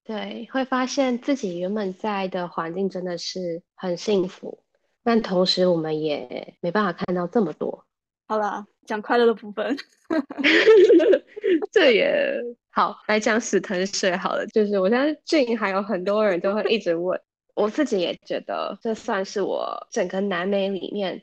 [0.04, 4.64] 对，会发现自己原本在的环境真的是很幸福，
[5.04, 7.86] 但同时我们也没办法看到这么多。
[8.26, 9.76] 好了，讲快乐的部分，
[11.70, 14.46] 这也好，来讲死藤水好了。
[14.48, 17.20] 就是我相信还有很多人都会一直问，
[17.54, 21.22] 我自己也觉得这算是我整个南美里面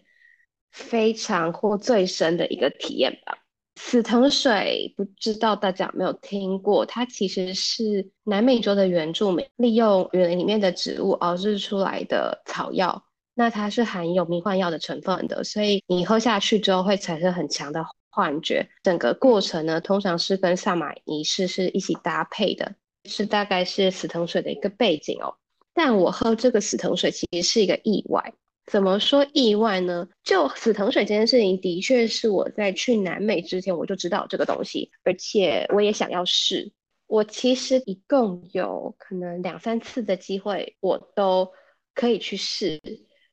[0.72, 3.38] 非常或最深的一个体验吧。
[3.78, 6.86] 死藤水不知道大家有没有听过？
[6.86, 13.04] 它其实是南美洲的原住民利用园林里面的植物熬制出来的草药。
[13.36, 18.68] 那它是含有迷幻药的成分的，所以你喝下去之后会产生很强的幻觉。
[18.82, 22.74] 整个过程呢，通常是跟萨满仪式是一起搭配的，
[23.06, 25.36] 是大概是死藤水的一个背景哦。
[25.76, 28.34] 但我喝这个死藤水其实是一个意外。
[28.67, 30.10] 怎么说意外呢？
[30.25, 36.73] 就死藤水这件事情，的确是我在去南美之前我就知道这个东西，而且我也想要试。
[37.08, 41.49] 我其实一共有可能两三次的机会，我都
[41.95, 42.82] 可以去试，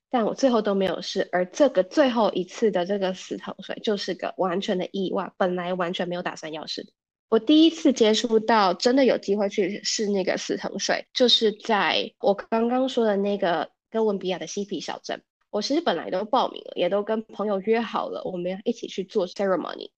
[0.08, 1.28] 但我最后都没有试。
[1.32, 6.86] 而这个最后一次的这个死藤水，就是个完全的意外，本来完全没有打算要试。
[7.28, 13.73] 我第一次接触到真的有机会去试那个死藤水，就是在我刚刚说的那个。
[13.94, 19.90] 哥伦比亚的西皮小镇，我其实本来都报名了，也都跟朋友约好了，我们要一起去做 ceremony。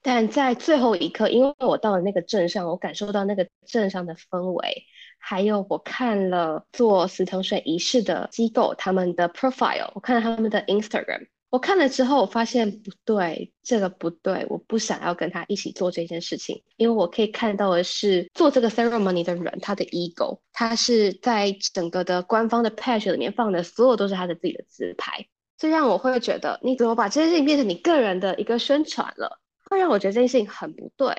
[0.00, 4.84] 但在最后一刻，因为我到了那个镇上，我感受到那个镇上的氛围，
[5.18, 11.26] 还有我看了做死藤水仪式的机构他们的 profile，我看了他们的 Instagram。
[11.52, 25.26] 我看了之后，我发现不对，这个不对，我不想要跟他一起做这件事情，因为我可以看到的是做这个 ceremony 的人，他的 ego，他是在整个的官方的 page 里面放的所有都是他的自己的自拍，
[25.58, 31.14] 这让我会觉得你怎么把这件事情变成你个人的一个宣传了，会让我觉得这件事情很不对。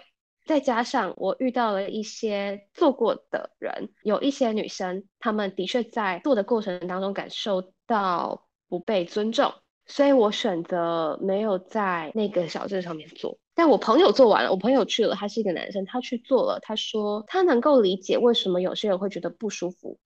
[0.48, 9.54] 再加上我遇到了一些做过的人，有一些女生，她们的确在做的过程当中感受到不被尊重。
[9.86, 19.98] 所以我选择没有在那个小镇上面做，但我朋友做完了，我朋友去了，他是一个男生，他去做了，他说他能够理解为什么有些人会觉得不舒服，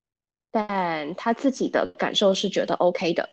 [0.52, 3.30] 但他自己的感受是觉得 OK 的。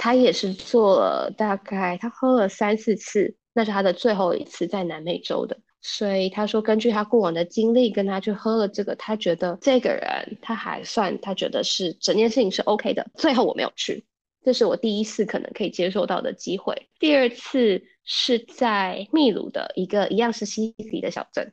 [0.00, 5.58] 他也是做了大概他喝了三四次，那是他的最后一次在南美洲的。
[5.80, 13.06] 所以他说，根据他过往的经历，跟他去喝了这个，他觉得这个人他还算，他觉得是整件事情是 OK 的。
[13.14, 14.04] 最后我没有去，
[14.44, 16.88] 这是我第一次可能可以接受到的机会。
[16.98, 21.52] 第二次是在秘鲁的一个一样是西西里的小镇，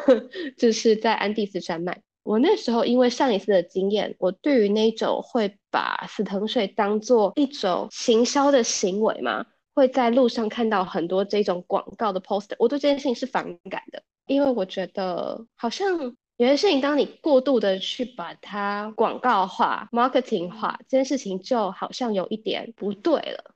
[0.58, 2.02] 就是在安第斯山脉。
[2.22, 9.46] 我那时候因为上一次的经验，我对于那种会把死藤水当做一种行销的行为嘛。
[9.76, 23.54] 会在路上看到很多这种广告的 poster，我对这件事情是反感的，因为我觉得好像有些事情，当你过度的去把它广告化、marketing 化，这件事情就好像有一点不对了。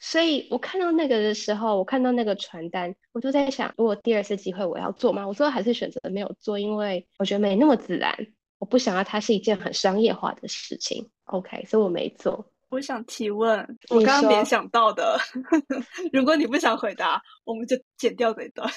[0.00, 5.26] 所以我看到那个的时候，我看到那个传单，我就在想，如果第二次机会我要做吗？
[5.26, 8.16] 我最后还是选择没有做，因为我觉得没那么自然，
[8.58, 11.10] 我不想要它是一件很商业化的事情。
[11.24, 12.44] OK，所以我没做。
[12.68, 15.18] 我想提问，我刚刚联想到的，
[16.12, 18.68] 如果你不想回答，我们就剪掉这一段。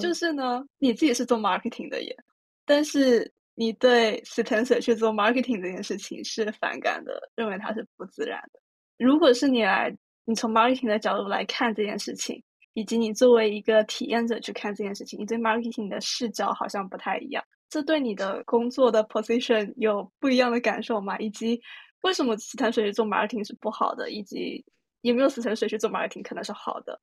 [0.00, 2.16] 就是呢，你自己是做 marketing 的耶，
[2.64, 8.60] 但是你对死藤水去做 marketing 这件事情是反感的，认为它是不自然的。
[8.98, 17.44] 如果是你来，你从 marketing 的角度来看这件事情，以及你作为一个体验者去看这件事情，你对 marketing 的视角好像不太一样。
[17.68, 21.18] 这对你的工作的 position 有不一样的感受吗？
[21.18, 21.60] 以及
[22.02, 24.64] 为什么死藤水去做 marketing 是不好的，以及
[25.02, 26.98] 有没有死藤水去做 marketing 可能是好的？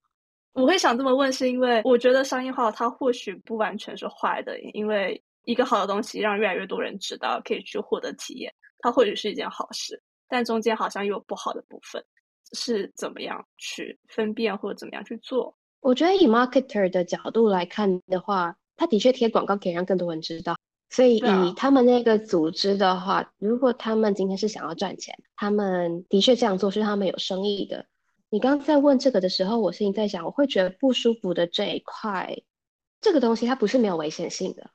[0.54, 10.02] 我会想这么问，是因为我觉得商业化它或许不完全是坏的，因为一个好的东西让越来越多人知道，可以去获得体验，它或许是一件好事。
[10.30, 12.04] 但中间好像又有不好的部分，
[12.54, 15.56] 是怎么样去分辨或者怎么样去做？
[15.82, 20.56] 我觉得以 marketer 的角度来看的话，他的确贴广告可以让更多人知道。
[20.90, 27.84] 所以以他们那个组织的话，啊、如果他们今天是想要赚钱，他们的确这样做是他们有生意的。
[28.34, 32.42] 你刚刚在问这个的时候，我心里在想，我会觉得不舒服的这一块，
[33.00, 34.72] 这个东西它不是没有危险性的。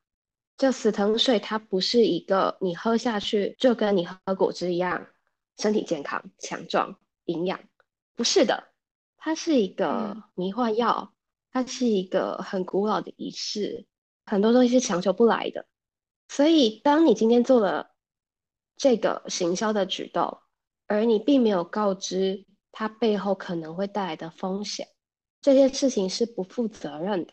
[0.56, 5.08] 就死藤水，它不是一个你喝下去就跟你喝果汁一样，
[5.56, 7.58] 身体健康、强壮、营养，
[8.14, 8.68] 不是的，
[9.16, 11.12] 它是一个迷幻药，
[11.50, 13.86] 它是一个很古老的仪式，
[14.24, 15.66] 很多东西是强求不来的。
[16.28, 17.90] 所以，当你今天做了
[18.76, 20.38] 这个行销的举动，
[20.86, 22.46] 而你并没有告知
[22.78, 24.86] 它背后可能会带来的风险，
[25.40, 27.32] 这件事情是不负责任的。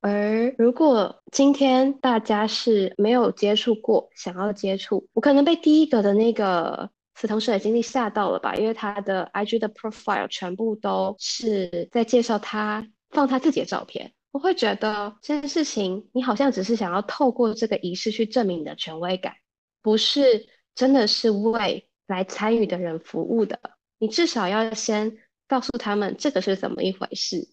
[0.00, 14.12] 而如果今天大家是没有接触过，想要接触，我可能被第一个的那个死藤水的经历吓到了吧，因为他的 IG 的 profile 全部都是在介绍他放他自己的照片。
[14.30, 19.34] 我会觉得这件事情，你好像只是想要透过这个仪式去证明你的权威感，
[19.82, 20.46] 不是
[20.76, 23.58] 真的是为来参与的人服务的。
[24.00, 27.46] 你至少要先告诉他们这个是怎么一回事，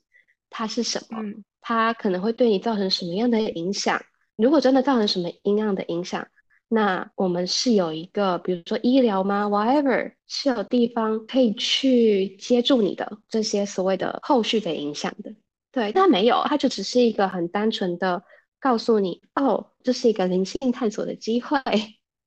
[0.49, 1.21] 它是什么，
[1.61, 4.01] 它可能会对你造成什么样的影响。
[4.37, 6.27] 如果真的造成什么样的影响，
[6.69, 15.35] 那我们是有一个，比如说医疗吗？Whatever，是有地方可以去接住你的这些所谓的后续的影响的。
[15.71, 18.23] 对，但没有，它就只是一个很单纯的
[18.59, 21.59] 告诉你，哦，这是一个灵性探索的机会。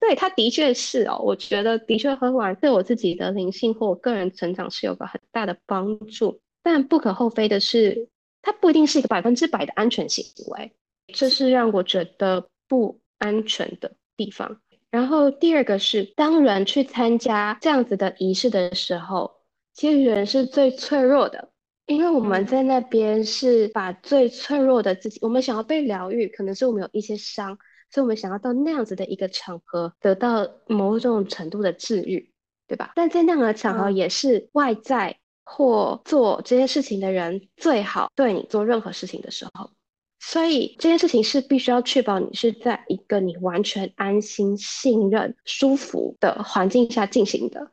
[0.00, 6.40] 对，它的确是哦，我觉得的确喝完对我自己的灵性或我个人成长是有个很大的帮助。
[6.62, 8.08] 但不可厚非的是，
[8.42, 10.72] 它不一定是一个百分之百的安全行为，
[11.14, 14.60] 这是让我觉得不安全的地方。
[14.90, 19.30] 然后第二个是，当人去参加这样子的仪式的时候，
[19.74, 21.50] 其实人是最脆弱的。
[21.86, 27.58] 因为我们在那边是把最脆弱的自己，我们想要被疗愈，可能是我们有一些伤，
[27.90, 32.32] 所以我们想要到那样子的一个场合得到某种程度的治愈，
[32.66, 32.92] 对吧？
[32.94, 39.70] 但在那样的场合，也是外在或做这些事情的人最好对你做任何事情的时候，
[40.18, 47.72] 所以这件事情是必须要确保你是在一个你完全安心、信任、舒服的环境下进行的，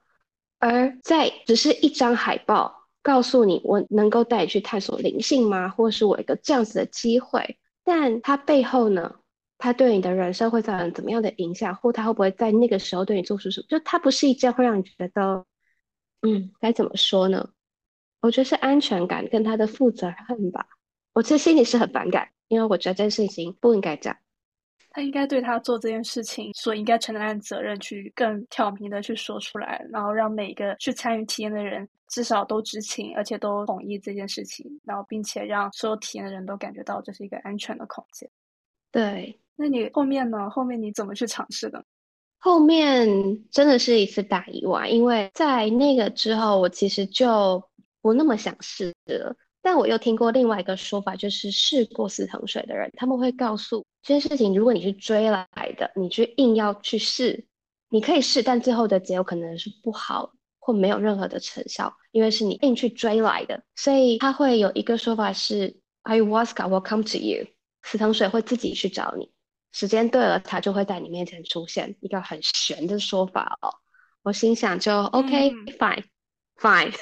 [0.59, 2.75] 而在只是一张海报。
[3.03, 5.69] 告诉你，我能够带你去探索灵性吗？
[5.69, 7.57] 或是我一个这样子的机会？
[7.85, 9.15] 但它背后呢？
[9.57, 11.75] 它对你的人生会造成怎么样的影响？
[11.75, 13.65] 或它会不会在那个时候对你做出什么？
[13.69, 15.45] 就它不是一件会让你觉得，
[16.21, 17.49] 嗯，该怎么说呢？
[18.21, 20.65] 我觉得是安全感跟他的负责任吧。
[21.13, 24.17] 我其实心里是很反感，因为我觉得这件事情不应该这样。
[24.89, 38.27] 他应该对他做这件事情所应该承担的责任，去更挑明的去说出来，然后让每个去参与体验的人至少都知情，而且都同意这件事情，然后并且让所有体验的人都感觉到这是一个安全的空间。
[38.91, 40.49] 对，那你后面呢？
[40.49, 41.83] 后面你怎么去尝试的？
[42.39, 43.07] 后面
[43.51, 47.61] 真的是一次大意外，因为在那个之后，我其实就
[48.01, 49.35] 不那么想试了。
[49.61, 55.45] 但我又听过另外一个说法，就是试过死藤水的人，他们会告诉这件事情，如果你是追来
[55.75, 57.45] 的，你去硬要去试，
[57.89, 63.61] 你可以试，但最后的结果可能是不好或没有任何的成效，因为是你硬去追来的。
[63.75, 67.45] 所以他会有一个说法是，Ayahuasca will come to you，
[67.81, 69.29] 死藤水会自己去找你，
[69.71, 71.95] 时间对了，它就会在你面前出现。
[71.99, 73.69] 一个很玄的说法哦。
[74.23, 76.03] 我心想就 OK、嗯、 fine
[76.59, 76.93] fine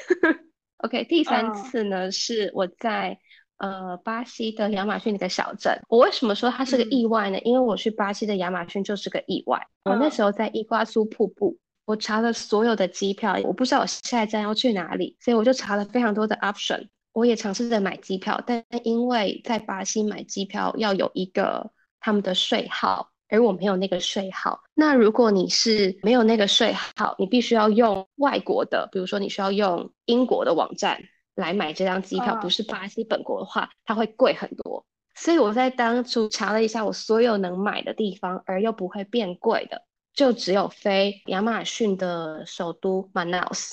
[0.77, 3.17] OK 第三次呢、uh, 是我在
[3.57, 5.79] 呃巴西的亚马逊那个小镇。
[5.87, 7.37] 我为什么说它是个意外呢？
[7.37, 9.57] 嗯、因为我去巴西的亚马逊就是个意外。
[9.85, 16.87] Uh, 我那时候在伊瓜苏瀑布，我查了所有的机票，我不知道我下一站要去哪里，所以我就查了非常多的 option。
[17.13, 23.11] 我也尝试着买机票，但因为在巴西买机票要有一个他们的税号。
[23.27, 31.01] 而我没有那个税号，那如果你是没有那个税号，你必须要用外国的，比如说你需要用英国的网站
[31.33, 34.85] 来买这张机票，不是巴西本国的话，它会贵很多。
[35.15, 39.81] 所以我在当初查了一下，我所有能买的地方，而又不会变贵的，
[40.13, 43.71] 就只有飞亚马逊的首都 Manaus。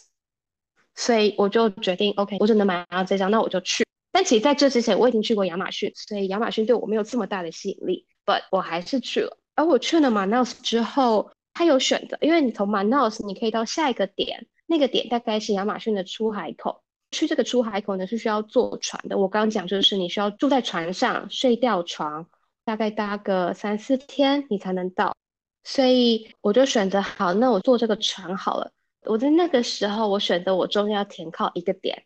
[0.94, 3.84] 所以我就决定，OK，我只能买到这张，那我就去。
[4.10, 9.36] 但其实在这之前，我已经去过亚马逊，所以亚马逊对我没有这么大的吸引力，but 我还是去了。
[9.54, 16.82] 而我去了马瑙斯之后，他有选择，因为你从马瑙斯你可以到下一个点，那个点大概是亚马逊的出海口。
[17.10, 19.18] 去这个出海口呢是需要坐船的。
[19.18, 22.26] 我刚刚讲就是你需要住在船上，睡吊床，
[22.64, 25.14] 大概搭个三四天你才能到。
[25.62, 28.72] 所以我就选择好，那我坐这个船好了。
[29.04, 32.02] 我在那个时候，我选择我中间要停靠一个点。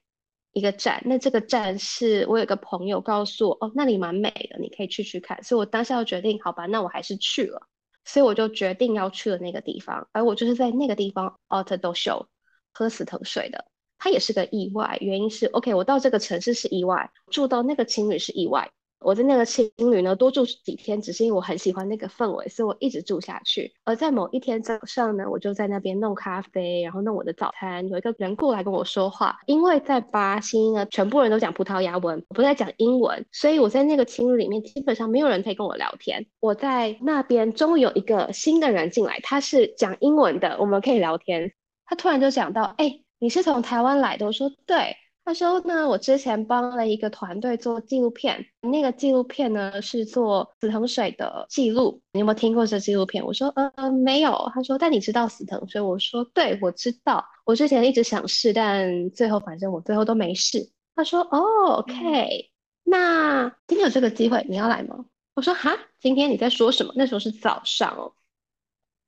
[0.57, 5.42] 一个站，那这个站是我有个朋友告诉我，哦，那里蛮美的，你可以去去看。
[5.42, 7.61] 所以我当下就决定，好吧，那我还是去了。
[8.07, 12.24] 所以我就决定要去的那个地方，而我就是在那个地方，Alta do show
[12.72, 13.66] 喝死藤水的。
[13.98, 18.70] 它也是个意外，原因是，OK，我到这个城市是意外，住到那个青旅是意外。
[19.07, 23.72] 我在那个青旅呢多住几天，只是因为我很喜欢那个氛围，所以我一直住下去。
[23.84, 27.88] 而在某一天早上呢，我就在那边弄咖啡，然后弄我的早餐。
[27.88, 36.26] 有一个人过来跟我说话，因为在巴西呢，全部人都讲葡萄牙文，不再讲英文，所以我在那个青旅里面基本上没有人可以跟我聊天。
[36.40, 41.52] 我在那边终于有一个新的人进来，他是讲英文的，我们可以聊天。
[41.84, 44.96] 他突然就讲到：“哎，你是从台湾来的？”我说：“对。”
[45.27, 52.01] 他说呢，我之前帮了一个团队做纪录片，那个纪录片呢是做死藤水的记录。
[52.12, 53.27] 你有没有听过这纪录片？
[53.27, 54.49] 我说呃没有。
[54.55, 55.81] 他说但你知道死藤水？
[55.81, 57.27] 我说对，我知道。
[57.45, 60.70] 我之前一直想试，但最后反正我最后都没试。
[60.95, 62.53] 他说哦，OK，
[62.85, 65.07] 那今天有这个机会，你要来吗？
[65.35, 66.93] 我说哈，今天你在说什么？
[66.95, 68.12] 那时候是早上哦。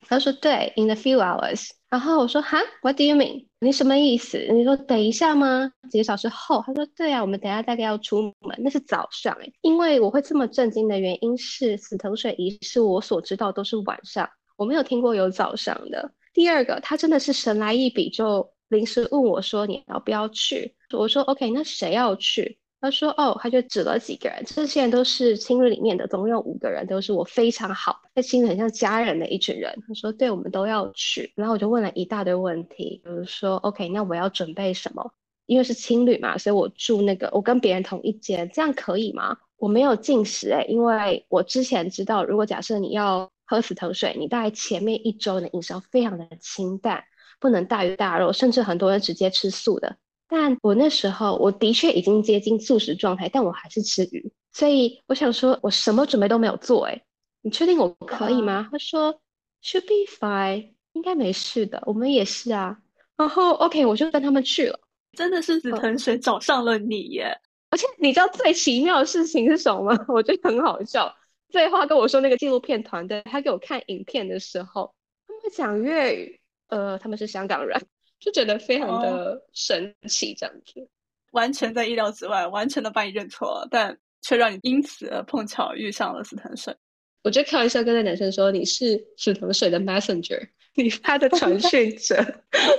[0.06, 1.70] 他说对，in a few hours。
[1.90, 3.46] 然后我说哈，What do you mean？
[3.60, 4.38] 你什么意思？
[4.52, 5.70] 你说等一下吗？
[5.90, 6.62] 几个小时后？
[6.66, 9.52] 他说对啊，我们等下大概要出门，那是早上诶。
[9.62, 16.12] 因为我会这么震惊的原因是，死藤水仪式我所知道都是晚上，我没有听过有早上的。
[16.34, 20.74] 第二个，他真的是神来一笔，就临时问我说你要不要去？
[20.92, 22.58] 我说 OK，那谁要去？
[22.80, 35.12] 他说：“哦，他就指了几个人，这些人都是青旅里面的，总共有五个人，都是我非常好，在青旅很像家人的一群人。”他说：“对，我们都要去。”然后我就问了一大堆问题，比如说：“OK，那我要准备什么？
[35.46, 39.36] 因为是青旅嘛，所以我住那个，我跟别人同一间，这样可以吗？
[39.56, 47.02] 我没有进食诶，因为我之前知道，如果假设你要喝死藤水，你大概前面一周的饮食要非常的清淡，
[47.40, 49.96] 不能大鱼大肉，甚至很多人直接吃素的。”
[50.28, 56.84] 但我那时候我的确已经接近素食状态，但我还是吃鱼，所以我想说，我什么准备都没有做。
[56.86, 57.02] 哎，
[57.40, 58.68] 你确定我可以吗？
[58.70, 59.20] 他说
[59.62, 61.82] should be fine，应该没事的。
[61.86, 62.78] 我们也是啊。
[63.16, 64.78] 然后 OK，我就跟他们去了。
[65.14, 67.36] 真的是紫藤水找上了你耶！
[67.70, 70.04] 而且你知道最奇妙的事情是什么吗？
[70.08, 71.12] 我觉得很好笑。
[71.48, 74.94] 最后他跟我说，那个纪录片团队他给我看影片的时候，
[75.26, 76.38] 他们会讲粤语。
[76.68, 77.80] 呃，他们是香港人。
[78.20, 80.86] 就觉得非常的神奇，这样子，哦，
[81.32, 86.74] 完全在意料之外，完全的把你认错了，但却让你因此而碰巧遇上了死藤水。
[87.22, 92.16] 我就开玩笑跟那男生说：“你是死藤水的 messenger，你是他的传 讯者。”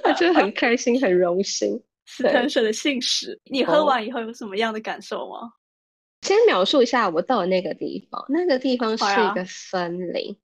[0.03, 1.81] 他就很开心，很荣幸。
[2.05, 5.51] 死藤水的信使，你喝完以后有什么样的感受吗？
[6.21, 10.35] 先描述一下我到的那个地方，那个地方是一个森林，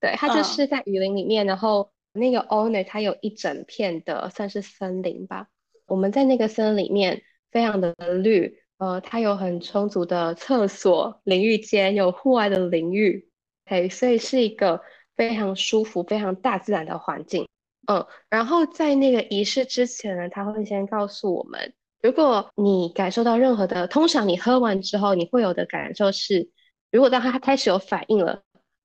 [0.00, 1.90] 对，它就是在雨林里面，嗯、然后。
[2.16, 5.48] 那个 owner 他有一整片的算是森林吧，
[5.86, 13.28] 我们在那个森林里面非常的绿，呃，它有很充足的厕所、淋浴间，有户外的淋浴
[13.64, 14.80] 嘿所以是一个
[15.16, 17.46] 非常舒服、非常大自然的环境。
[17.88, 26.50] 嗯，然后在那个仪式之前呢，他会先告诉我们，如果你感受到任何的，通常你喝完之后，你会有的感受是，
[26.90, 28.42] 如果当它开始有反应了，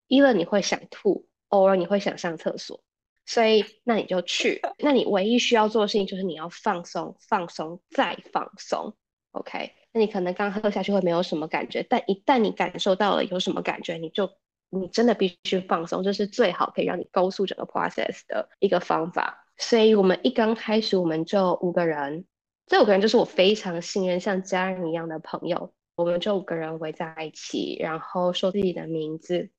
[0.07, 2.81] 一了你会想吐，偶尔你会想上厕所，
[3.25, 4.61] 所以那你就去。
[4.79, 8.95] 那你唯一需要做的事情就是你要放松，放松再放松。
[9.31, 14.29] OK，那你可能刚喝下去会没有什么感觉，但一旦你感受到了有什么感觉，你就
[14.69, 19.45] 你真的必须放松，这是最好可以让你高速整个 process 的一个方法。
[19.57, 22.25] 所以我们一刚开始我们就五个人。
[22.67, 25.73] 这五个人就是我非常信任，像家人一样的朋友。
[25.95, 29.49] 我们这五个人围在一起，然后说自己的名字，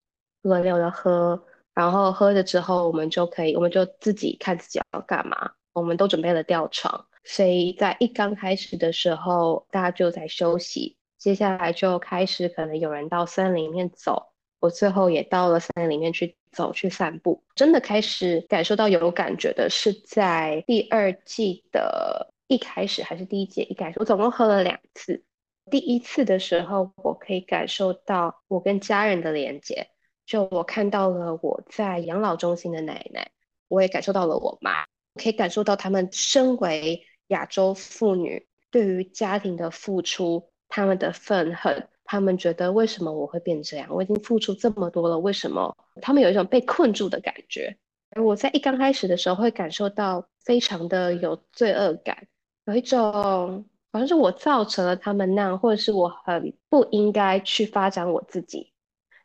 [0.40, 1.44] 轮流的喝，
[1.74, 5.52] 然后喝了之后，我们就可以，我们就自己看自己要干嘛。
[5.72, 10.96] 我们都准备了吊床，所以在一刚开始的时候，大家就在休息。
[11.18, 17.42] 接下来就开始，可能有人到森林里面走，我最后也到了森林里面去走，去散步。
[17.54, 22.30] 真的开始感受到有感觉的是在第二季的。
[22.48, 25.24] 一开始还是第一届，一开始我总共喝了两次。
[25.70, 29.88] 第一次的时候，我可以感受到我跟家人的连接，
[30.26, 33.30] 就我看到了我在养老中心的奶奶，
[33.68, 43.88] 我也感受到了我妈，可以感受到他们身为亚洲妇女对于家庭的付出，他们的愤恨，他们觉得为什么我会变这样？
[43.90, 45.76] 我已经付出这么多了，为什么？
[46.00, 47.76] 他们有一种被困住的感觉。
[48.14, 52.26] 而我在一刚开始的时候，会感受到非常的有罪恶感。
[52.66, 58.71] 有一种好像是我造成了他们那样，或者是我很不应该去发展我自己，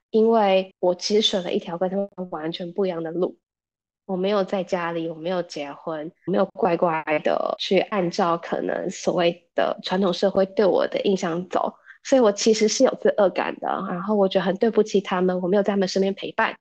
[0.09, 3.37] 因为我其实选了一条跟他们完全不一样的路。
[4.05, 13.67] 我没有在家里，我没有结婚，没有乖乖的去按照可能所谓的传统社会对我的印象走，所以我其实是有罪恶感的。
[13.89, 16.55] 然后我觉得很对不起他们，我没有在他们身边陪伴。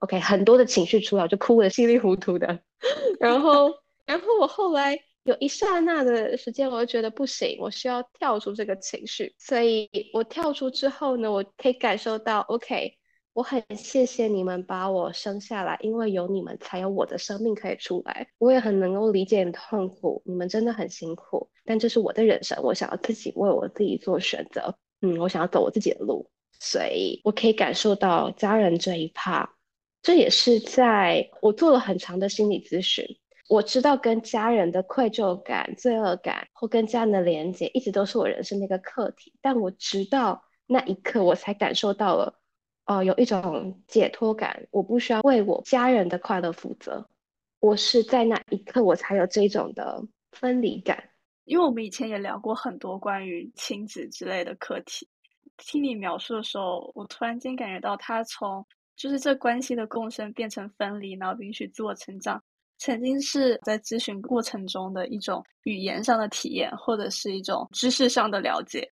[0.00, 2.58] OK，很多的情绪出来，我就哭得稀里糊涂的。
[3.20, 3.70] 然后，
[4.04, 4.98] 然后我后来。
[5.28, 9.34] 有一刹那的时间，我就觉得不行，我需要跳出这个情绪。
[9.38, 12.94] 所以我跳出之后呢，我可以感受到，OK，
[13.34, 18.26] 我很谢谢你们把我生下来，因为有你们才有我的生命可以出来。
[18.38, 24.74] 我也很能够理解你的痛苦，你们真的很辛苦，但这是我的人生，我想要自己为我自己做选择。
[25.02, 26.26] 嗯，我想要走我自己的路，
[26.58, 29.54] 所以我可以感受到家人这一趴
[30.00, 33.04] 这也是在我做了很长的心理咨询。
[33.48, 39.34] 我知道跟家人的愧疚感、罪恶感，或跟家人的连接，一直都是我人生的一个课题。
[39.40, 42.38] 但我直到那一刻，我才感受到了，
[42.84, 44.68] 哦、有一种解脱感。
[44.70, 47.08] 我不需要为我家人的快乐负责。
[47.60, 50.00] 我是在那一刻，我才有这种的
[50.32, 51.02] 分离感。
[51.44, 55.08] 因为我们以前也聊过很多关于亲子之类的课题，
[55.56, 62.42] 听你描述的时候，我突然间感觉到，他从就是这关系的共生变成分离，然后允许自我成长。
[62.78, 68.88] 曾经是在咨询过程中的一种语言上的体验，或者是一种知识上的了解，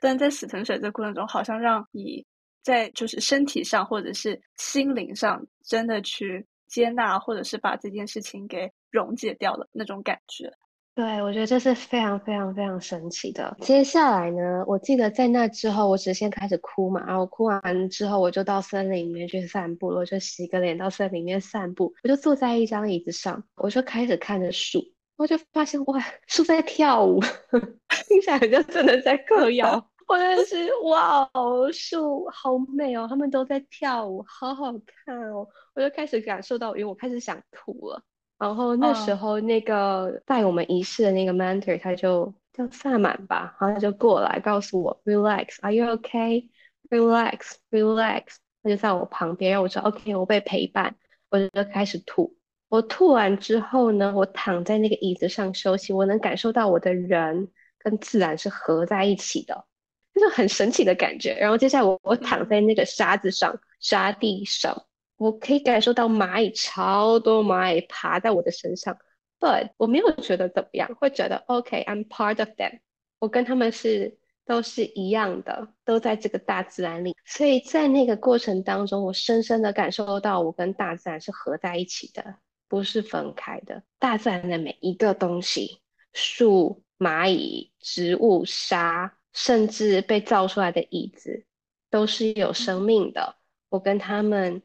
[0.00, 2.24] 但在死沉水这过程中，好像让你
[2.62, 10.52] 在就是身体上或者是心灵上真的去接纳，或者是把这件事情给溶解掉了那种感觉。
[10.94, 13.56] 对，我觉得这是非常非常非常神奇的。
[13.62, 24.84] 接下来呢，我记得在那之后，我只先开始哭嘛，然后哭完之后，我就到森林里面去散步，我就洗个脸到森林里面散步，我就坐在一张椅子上，我就开始看着树，
[25.16, 27.20] 我就发现哇，树在跳舞，
[28.06, 34.70] 听起来就真的在 嗑药，或者是哇哦，树好美哦，他们都在跳舞，好好
[35.06, 38.02] 看哦，我就开始感受到，因为我开始想吐了。
[38.42, 48.22] 然后那时候，那个带我们仪式的那个 mentor，他就叫萨满吧，然后他就过来告诉我，relax，are you okay？relax，relax，
[48.64, 50.96] 他就在我旁边，让我说 OK，我被陪伴，
[51.30, 52.34] 我就开始吐。
[52.68, 59.64] 我吐完之后呢，我躺在那个椅子上休息，我能感受到我的人跟自然是合在一起的，
[60.12, 61.32] 就是很神奇的感觉。
[61.34, 64.86] 然后接下来我我躺在那个沙子上，沙地上。
[65.22, 68.98] 我可以感受到蚂蚁超多蚂蚁爬在我的身上
[69.38, 72.80] ，but 我没有觉得怎么样，会觉得 OK，I'm part of them，
[73.20, 82.34] 我跟他们是都是一样的，都在这个大自然里，所以在那个过程当中，我深深的感受到我跟大自然是合在一起的，
[82.68, 83.80] 不是分开的。
[84.00, 91.46] 大自然的每一个东西，树、蚂蚁、植物、沙，甚至被造出来的椅子，
[91.90, 93.36] 都是有生命的。
[93.68, 94.60] 我跟他们。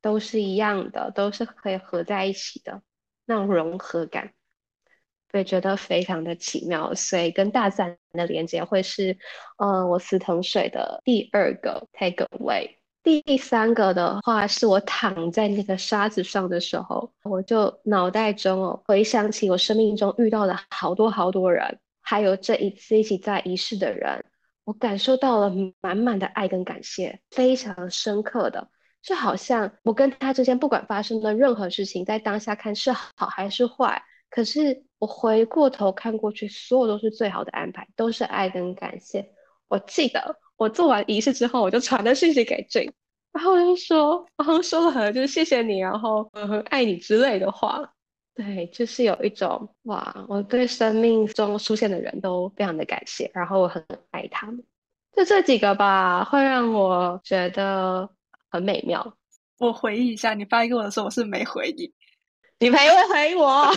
[0.00, 2.82] 都是一样的，都是可以合在一起的
[3.26, 4.32] 那种融合感，
[5.30, 6.94] 所以觉得非常的奇妙。
[6.94, 9.16] 所以跟大自然的连接会是，
[9.58, 12.76] 呃，我死藤水的第二个 take away。
[13.02, 24.22] 第三个的话，是我躺在那个沙子上的时候，我就脑袋中哦回想起我生命中遇到的好多好多人，还有这一次一起在仪式的人，
[24.64, 28.68] 我感受到了满满的爱跟感谢，非常深刻的，
[29.08, 39.26] 就好像我跟他之间不管发生的任何事情，在当下看是好还是坏，可是我回过头看过去，所有都是最好的安排，都是爱跟感谢。
[39.68, 42.92] 我记得我做完仪式之后，我就传了讯息给 Jane，
[43.32, 47.90] 然后我就说，然后说了很多就是谢谢你，然后嗯很爱你之类的话。
[48.34, 54.62] 对，就是有一种哇，我对生命中出现的人都非常的感谢，然后我很爱他们。
[55.14, 58.10] 就这几个吧，会让我觉得
[58.50, 59.16] 很美妙。
[59.58, 61.92] 我回忆一下，你发给我的时候，我是没回你，
[62.60, 62.78] 你没
[63.10, 63.66] 回我。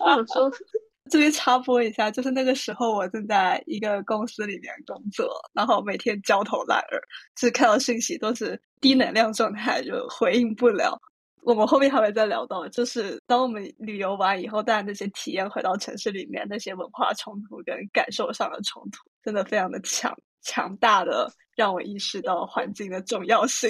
[0.00, 0.50] 我说
[1.10, 7.00] 这边插播一下，就是那个时候我正在一个公司里面工作，然后每天焦头烂额，
[7.34, 11.00] 就是看到信息都是低能量状态，就回应不了。
[11.42, 23.68] 我们后面还会再聊到，就是当我们旅游完以后，带那些体验回到城市里面，那些文化冲突跟感受上的冲突，真的非常的强强大的，让我意识到环境的重要性。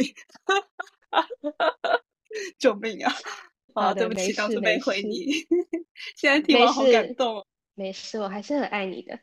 [2.59, 3.13] 救命啊！
[3.73, 5.33] 啊，对不起，当时没回你。
[6.17, 7.47] 现在听完好感动。
[7.75, 9.19] 没事，我还是很爱你的。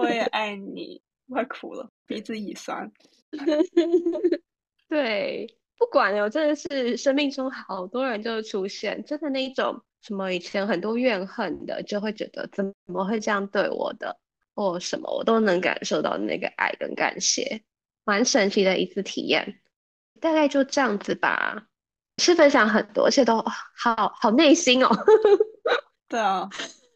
[0.00, 2.90] 我也 爱你，快哭了，鼻子已酸。
[4.88, 5.58] 对。
[5.78, 14.16] 不管有，真的是生命中好多人就出现，真的那一种什么以前很多怨恨的，就会觉得怎么会这样对我的，
[14.54, 17.60] 或什么我都能感受到那个爱跟感谢，
[18.04, 19.60] 蛮神奇的一次体验。
[20.20, 21.66] 大概就这样子吧，
[22.18, 23.44] 是分享很多，而且都
[23.76, 24.88] 好好内心哦。
[26.08, 26.48] 对啊，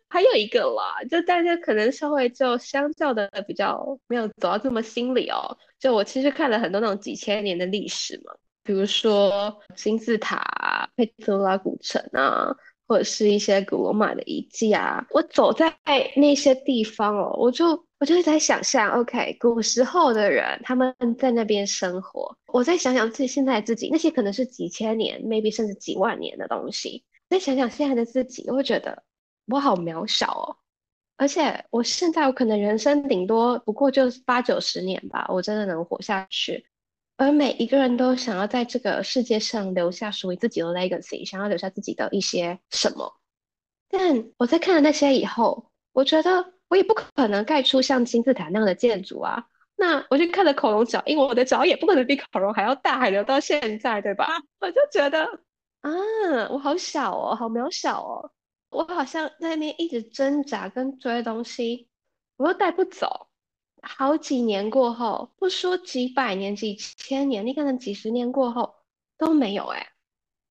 [0.08, 5.58] 还有一个啦，就大家可能社会就相较的比较没有走到这么心里哦。
[5.80, 8.32] 就我其实看了很多那种几千年的历史嘛。
[8.62, 12.54] 比如说金字塔、佩特拉古城啊，
[12.88, 15.72] 或者是一些古罗马的遗迹啊，我走在
[16.16, 29.02] 那些地方哦，我就我就在想象，OK，古时候的人他们在那边生活，我再想想自己现在自己，那些可能是几千年，maybe 甚至几万年的东西，再想想现在的自己，我会觉得
[29.46, 30.56] 我好渺小哦，
[31.16, 36.66] 而且我现在我可能人生顶多不过就是八九十年吧，我真的能活下去。
[37.16, 43.14] 而每一个人都想要在这个世界上留下属于自己的 legacy，想要留下自己的一些什么。
[43.88, 49.46] 但我在看了那些以后，我觉得我也不可能盖出像金字塔那样的建筑啊。
[49.76, 54.26] 那我就看了恐龙脚，因为我的脚也不可能比恐龙还要大，还留到现在，对吧？
[54.58, 55.24] 我就觉得
[55.82, 55.90] 啊，
[56.50, 58.30] 我好小哦，好渺小哦，
[58.70, 61.88] 我好像在那边一直挣扎跟追东西，
[62.38, 63.28] 我又带不走。
[63.82, 68.74] 好几年过后，不说几百年、几千年，你可能几十年过后
[69.18, 69.88] 都没有哎、欸，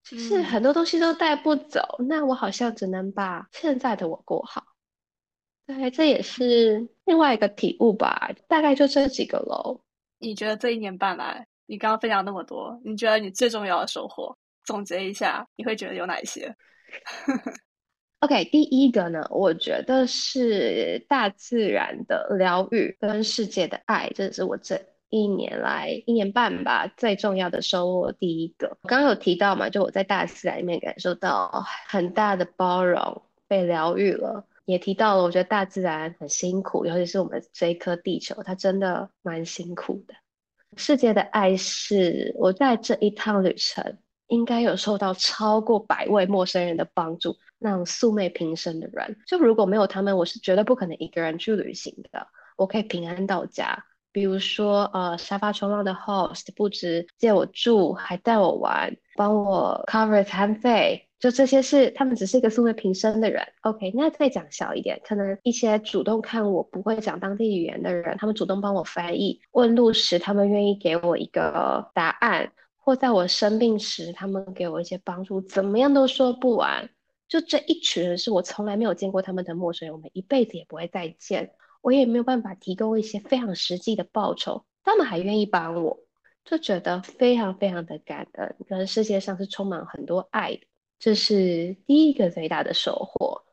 [0.04, 1.82] 就是很多东西都带不走。
[2.00, 4.64] 嗯、那我好像只能把现在的我过好。
[5.68, 8.32] 对，这也是另外一个体悟吧。
[8.48, 9.82] 大概就这几个喽。
[10.20, 16.56] 你觉得这一年半来，你刚刚分享那么多，你觉得你最重要的收获，总结一下，你会觉得有哪一些？
[18.22, 28.12] OK，第一个呢，我觉得是大自然的疗愈跟世界的爱，这是我这一年来一年半吧最重要的收获。
[28.14, 40.14] 第一个，我刚刚有提到嘛，就我在大自然里面感受到很大的包容，被疗愈了，也提到了我觉得大自然很辛苦，尤其是我们这一颗地球，它真的蛮辛苦的。
[40.76, 43.98] 世界的爱是我在这一趟旅程
[44.28, 47.38] 应该有受到超过百位陌生人的帮助。
[47.58, 52.28] 那种素昧平生的人，就如果没有他们，我是绝对不可能一个人去旅行的。
[52.58, 53.86] 我可以平安到家。
[54.12, 63.44] 比如说，呃，沙发冲浪的 host 不止借我住，还带我玩，帮我 cover 餐费，就这些事，他们只是一个素昧平生的人。
[63.62, 76.88] OK，那再讲小一点，可能一些主动看我不会讲当地语言的人，他们主动帮我翻译，问路时他们愿意给我一个答案，或在我生病时他们给我一些帮助，怎么样都说不完。
[77.28, 85.98] 就这一群人是我从来没有见过他们的陌生人，我们一辈子也不会再见，我也没有办法提供一些非常实际的报酬，他们还愿意帮我，
[86.44, 90.62] 就觉得非常非常的感恩，跟世界上是充满很多爱的，
[91.00, 93.44] 这是第一个最大的收获。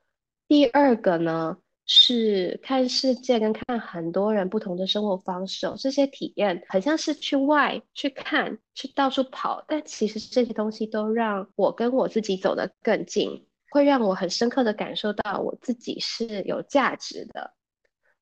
[0.48, 13.46] 第二个呢，是看世界跟看很多人不同的生活方式哦，这些体验很像是去外去看，去到处跑，但其实这些东西都让我跟我自己走得更近。
[13.70, 17.54] 会让我很深刻的感受到我自己是有价值的，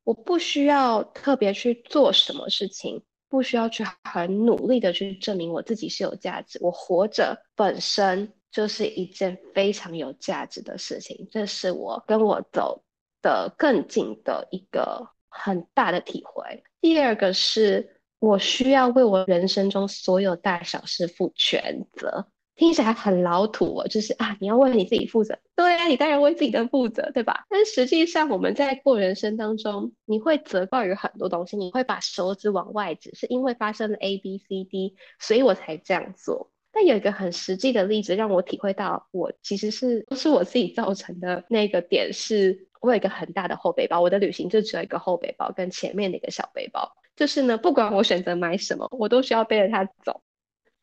[0.05, 12.82] 我不需要特别去做什么事情，不需要去很努力的去证明我自己是有价值，我活着本身就是一件非常有价值的事情，这是我跟我走
[13.22, 16.62] 的更近的一个很大的体会。
[16.80, 22.26] 第二个是我需要为我人生中所有大小事负全责。
[22.57, 25.38] 听起来很老土哦，就是啊，你要为你自己负责。
[25.57, 27.46] 对啊，你当然为自己的负责，对吧？
[27.48, 36.51] 但实际上我们在过人生当中，你会责怪于很多东西，你会把手指往外指，是因为发生了 A B C D，所以我才这样做。
[36.73, 50.23] 但有一个很实际的例子让我体会到，我其实是都是我自己造成的那个点是，我有一个很大的后背包，我的旅行就只有一个后背包跟前面的一个小背包，就是呢，不管我选择买什么，我都需要背着它走。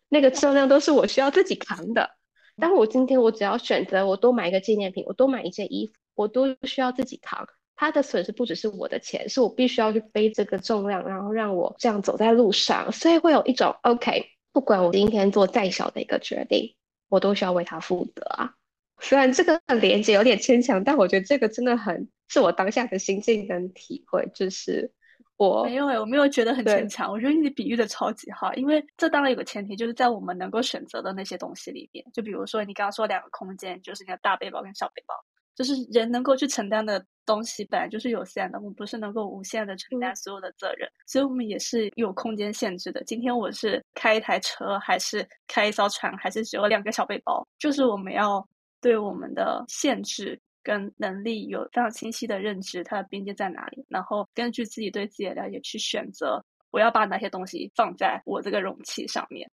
[0.09, 2.11] 那个重量都是我需要自己扛的。
[2.59, 7.47] 但我今天我只要选择我多买一个纪念品，我多买一件衣服，我都需要自己扛。
[7.75, 12.91] 它的损失不只是我的钱，是我必须要去背这个重量，然后让我这样走在路上。
[12.91, 14.25] 所以会有一种 OK，
[14.57, 16.73] 不管我今天做再小的一个决定，
[17.09, 18.55] 我都需要为他负责啊。
[18.99, 24.91] 虽然这个连接有点牵强，但我觉得这个真的很是我当下的心境跟体会，就是。
[25.37, 27.11] 我没有诶，我没有觉得很牵强。
[27.11, 35.13] 我觉得你比喻的超级好，因为这当然有个前提，就是在我们能够选择的那些东西里面，就比如说你刚刚说两个空间，就是你的大背包跟小背包，
[35.55, 43.03] 就是人能够去承担的东西本来就是有限的，我们不是能够无限的承担所有的责任，嗯、所以我们也是有空间限制的。
[43.03, 48.43] 今天我是开一台车，还是开一艘船，还是只有两个小背包，就是我们要
[48.81, 50.39] 对我们的限制。
[50.63, 53.85] 跟能力有非常清晰的认知，它的边界在哪里？
[53.87, 59.49] 然后根据自己对自己的了解去选择，我要把哪些东西放在我这个容器上面。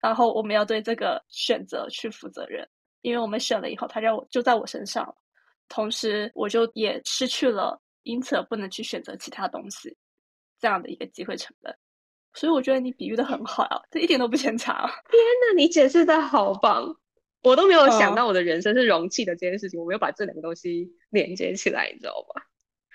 [0.00, 2.64] 然后我们要对这个选择去负责任，
[3.00, 5.12] 因为我们选了以后，它就就在我身上。
[5.72, 9.96] 同时，我就也失去了，因此而不能去选择其他东西
[10.60, 11.74] 这样的一个机会成本。
[12.34, 14.76] 所以我觉得你比喻的很好啊，这一点都不牵强。
[15.08, 16.94] 天哪，你解释的好棒！
[17.42, 22.42] 我都没有想到我的人生是容器的这件事情，哦、我没有把这两个东西连接起来，你知道吧？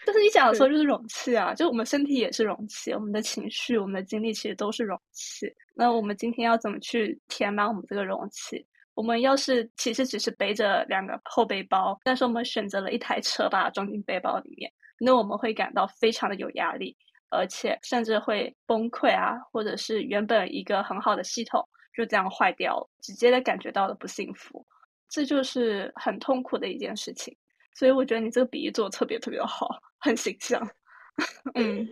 [0.05, 5.51] 就是你讲的时候就是容器啊，就我们身体也是容器，我们的情绪、我们的经历其实都是容器。
[5.73, 8.65] 那我们今天要怎么去填满我们这个容器？
[8.97, 16.97] 我们要是其实只是背着两个后背包，但是我们选择了一台车把它装进背包里面，那我们会感到非常的有压力，
[17.29, 21.63] 而且甚至会崩溃啊，或者是原本一个很好的系统。
[21.95, 24.63] 就这样坏掉了，直接的感觉到了不幸福，
[25.09, 27.35] 这就是很痛苦的一件事情。
[27.73, 29.67] 所以我觉得你这个比喻做的特别特别好，
[29.99, 30.61] 很形象。
[31.55, 31.87] 嗯，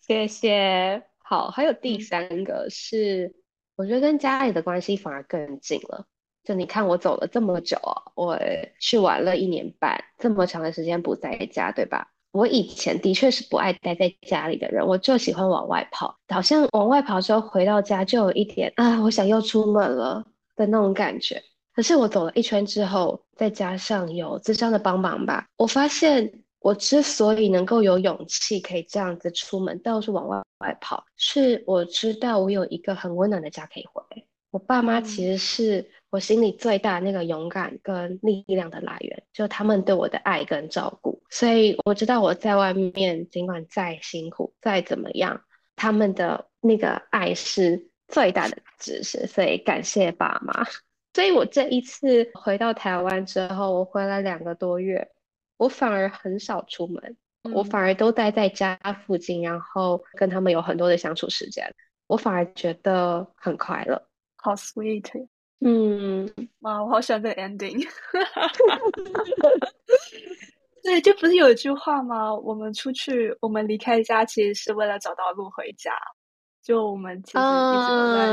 [0.00, 1.02] 谢谢。
[1.24, 3.34] 好，还有第三个是，嗯、
[3.74, 6.06] 我觉得跟家里的关系反而更近了。
[6.44, 7.78] 就你看，我走了这么久，
[8.14, 8.38] 我
[8.80, 12.08] 去玩了一年半，这么长的时间不在家，对吧？
[12.32, 20.24] 我以前的确是不爱待在家里的人，我就喜欢往外跑，好像往外跑之后回到家就有一点啊，我想又出门了
[20.56, 21.42] 的那种感觉。
[21.74, 34.02] 可是我走了一圈之后，再加上有智商的帮忙吧，我发现我之所以能够有勇气可以这样子出门，到处往外外跑，是我知道我有一个很温暖的家可以回。
[34.50, 45.42] 我爸妈其实是我心里最大那个勇敢跟力量的来源，就他们对我的爱跟照顾，所以我知道我在外面尽管再辛苦再怎么样，
[45.74, 50.66] 他们的那个爱是最大的支持，所以感谢爸妈。
[51.14, 55.10] 所以我这一次回到台湾之后，我回来两个多月，
[55.56, 61.74] 我反而很少出门，嗯、我反而都待在家附近，然后跟他们有很多的相处时间，
[62.06, 64.06] 我反而觉得很快乐。
[64.36, 65.26] 好 sweet，
[65.64, 66.28] 嗯，
[66.60, 67.82] 哇，我好喜欢这个 ending。
[70.82, 72.34] 对，就不是有一句话吗？
[72.34, 75.92] 我们出去，我们离开家，其实是为了找到路回家。
[76.60, 78.32] 就我们其实一直都在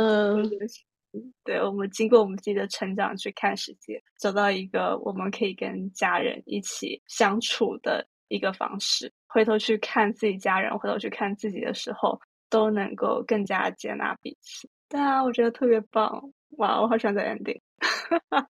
[1.44, 9.12] 对，我们经过我们自己的成长去看世界，找到一个我们可以跟家人一起相处的一个方式。
[9.28, 12.20] 回头去看自己家人，回头去看自己的时候，
[12.50, 14.68] 都能够更加接纳彼此。
[14.88, 16.32] 对啊，我觉得特别棒！
[16.58, 17.62] 哇，我好喜欢这 ending。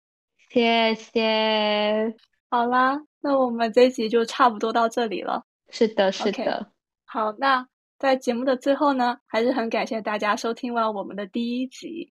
[0.50, 2.14] 谢谢。
[2.50, 5.44] 好啦，那我们这一集就差不多到这里了。
[5.70, 6.30] 是的，是的。
[6.30, 6.66] Okay.
[7.04, 7.66] 好，那
[7.98, 12.12] 在节目的最后呢，还是很感谢大家收听完我们的第一集。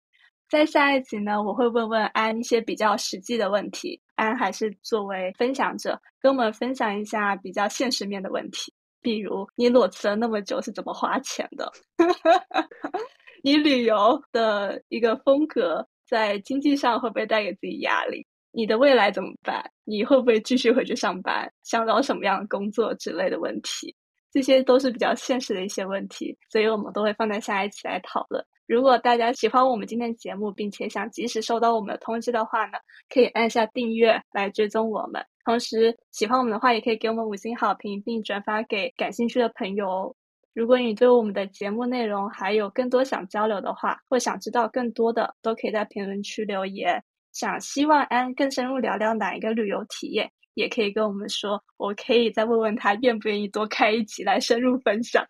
[0.49, 4.01] 在下一集呢，我会问问安一些比较实际的问题。
[4.15, 11.71] 安还是作为分享者，跟我们分享一下比较现实面的问题，比如你裸辞了那么久是怎么花钱的？
[13.43, 18.27] 你旅游的一个风格，在经济上会不会带给自己压力？
[18.53, 19.65] 你的未来怎么办？
[19.85, 21.51] 你会不会继续回去上班？
[21.63, 23.95] 想找什么样的工作之类的问题？
[24.33, 28.45] 这些都是比较现实的一些问题，所以我们都会放在下一期来讨论。
[28.67, 32.79] 如果大家喜欢我们今天的节目，并且想及时收到我们的通知的话呢，
[33.09, 35.25] 可以按下订阅来追踪我们。
[35.45, 40.15] 同时，喜欢我们的话，也可以给我们五星好评，并转发给感兴趣的朋友哦。
[40.53, 47.03] 如果你对我们的节目内容还有更多想交流的话，或想知道更多的，都可以在评论区留言。
[47.33, 55.25] 想希望安更深入聊聊哪一个旅游体验，也可以跟我们说，我可以再问问他愿不愿意多开一集来深入分享。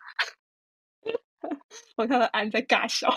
[1.95, 3.07] 我看到安在尬笑。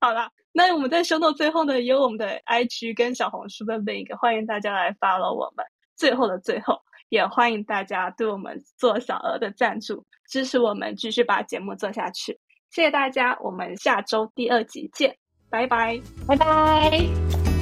[0.00, 5.64] 好了，那我们在 show note 最后呢，有我们的 IG 跟小红书的 link，欢迎大家来 follow 我们。
[5.96, 6.80] 最后的最后，
[7.14, 12.36] 也欢迎大家对我们做小额的赞助，支持我们继续把节目做下去。
[12.70, 15.16] 谢谢大家，我们下周第二集见，
[15.48, 17.53] 拜拜，拜拜。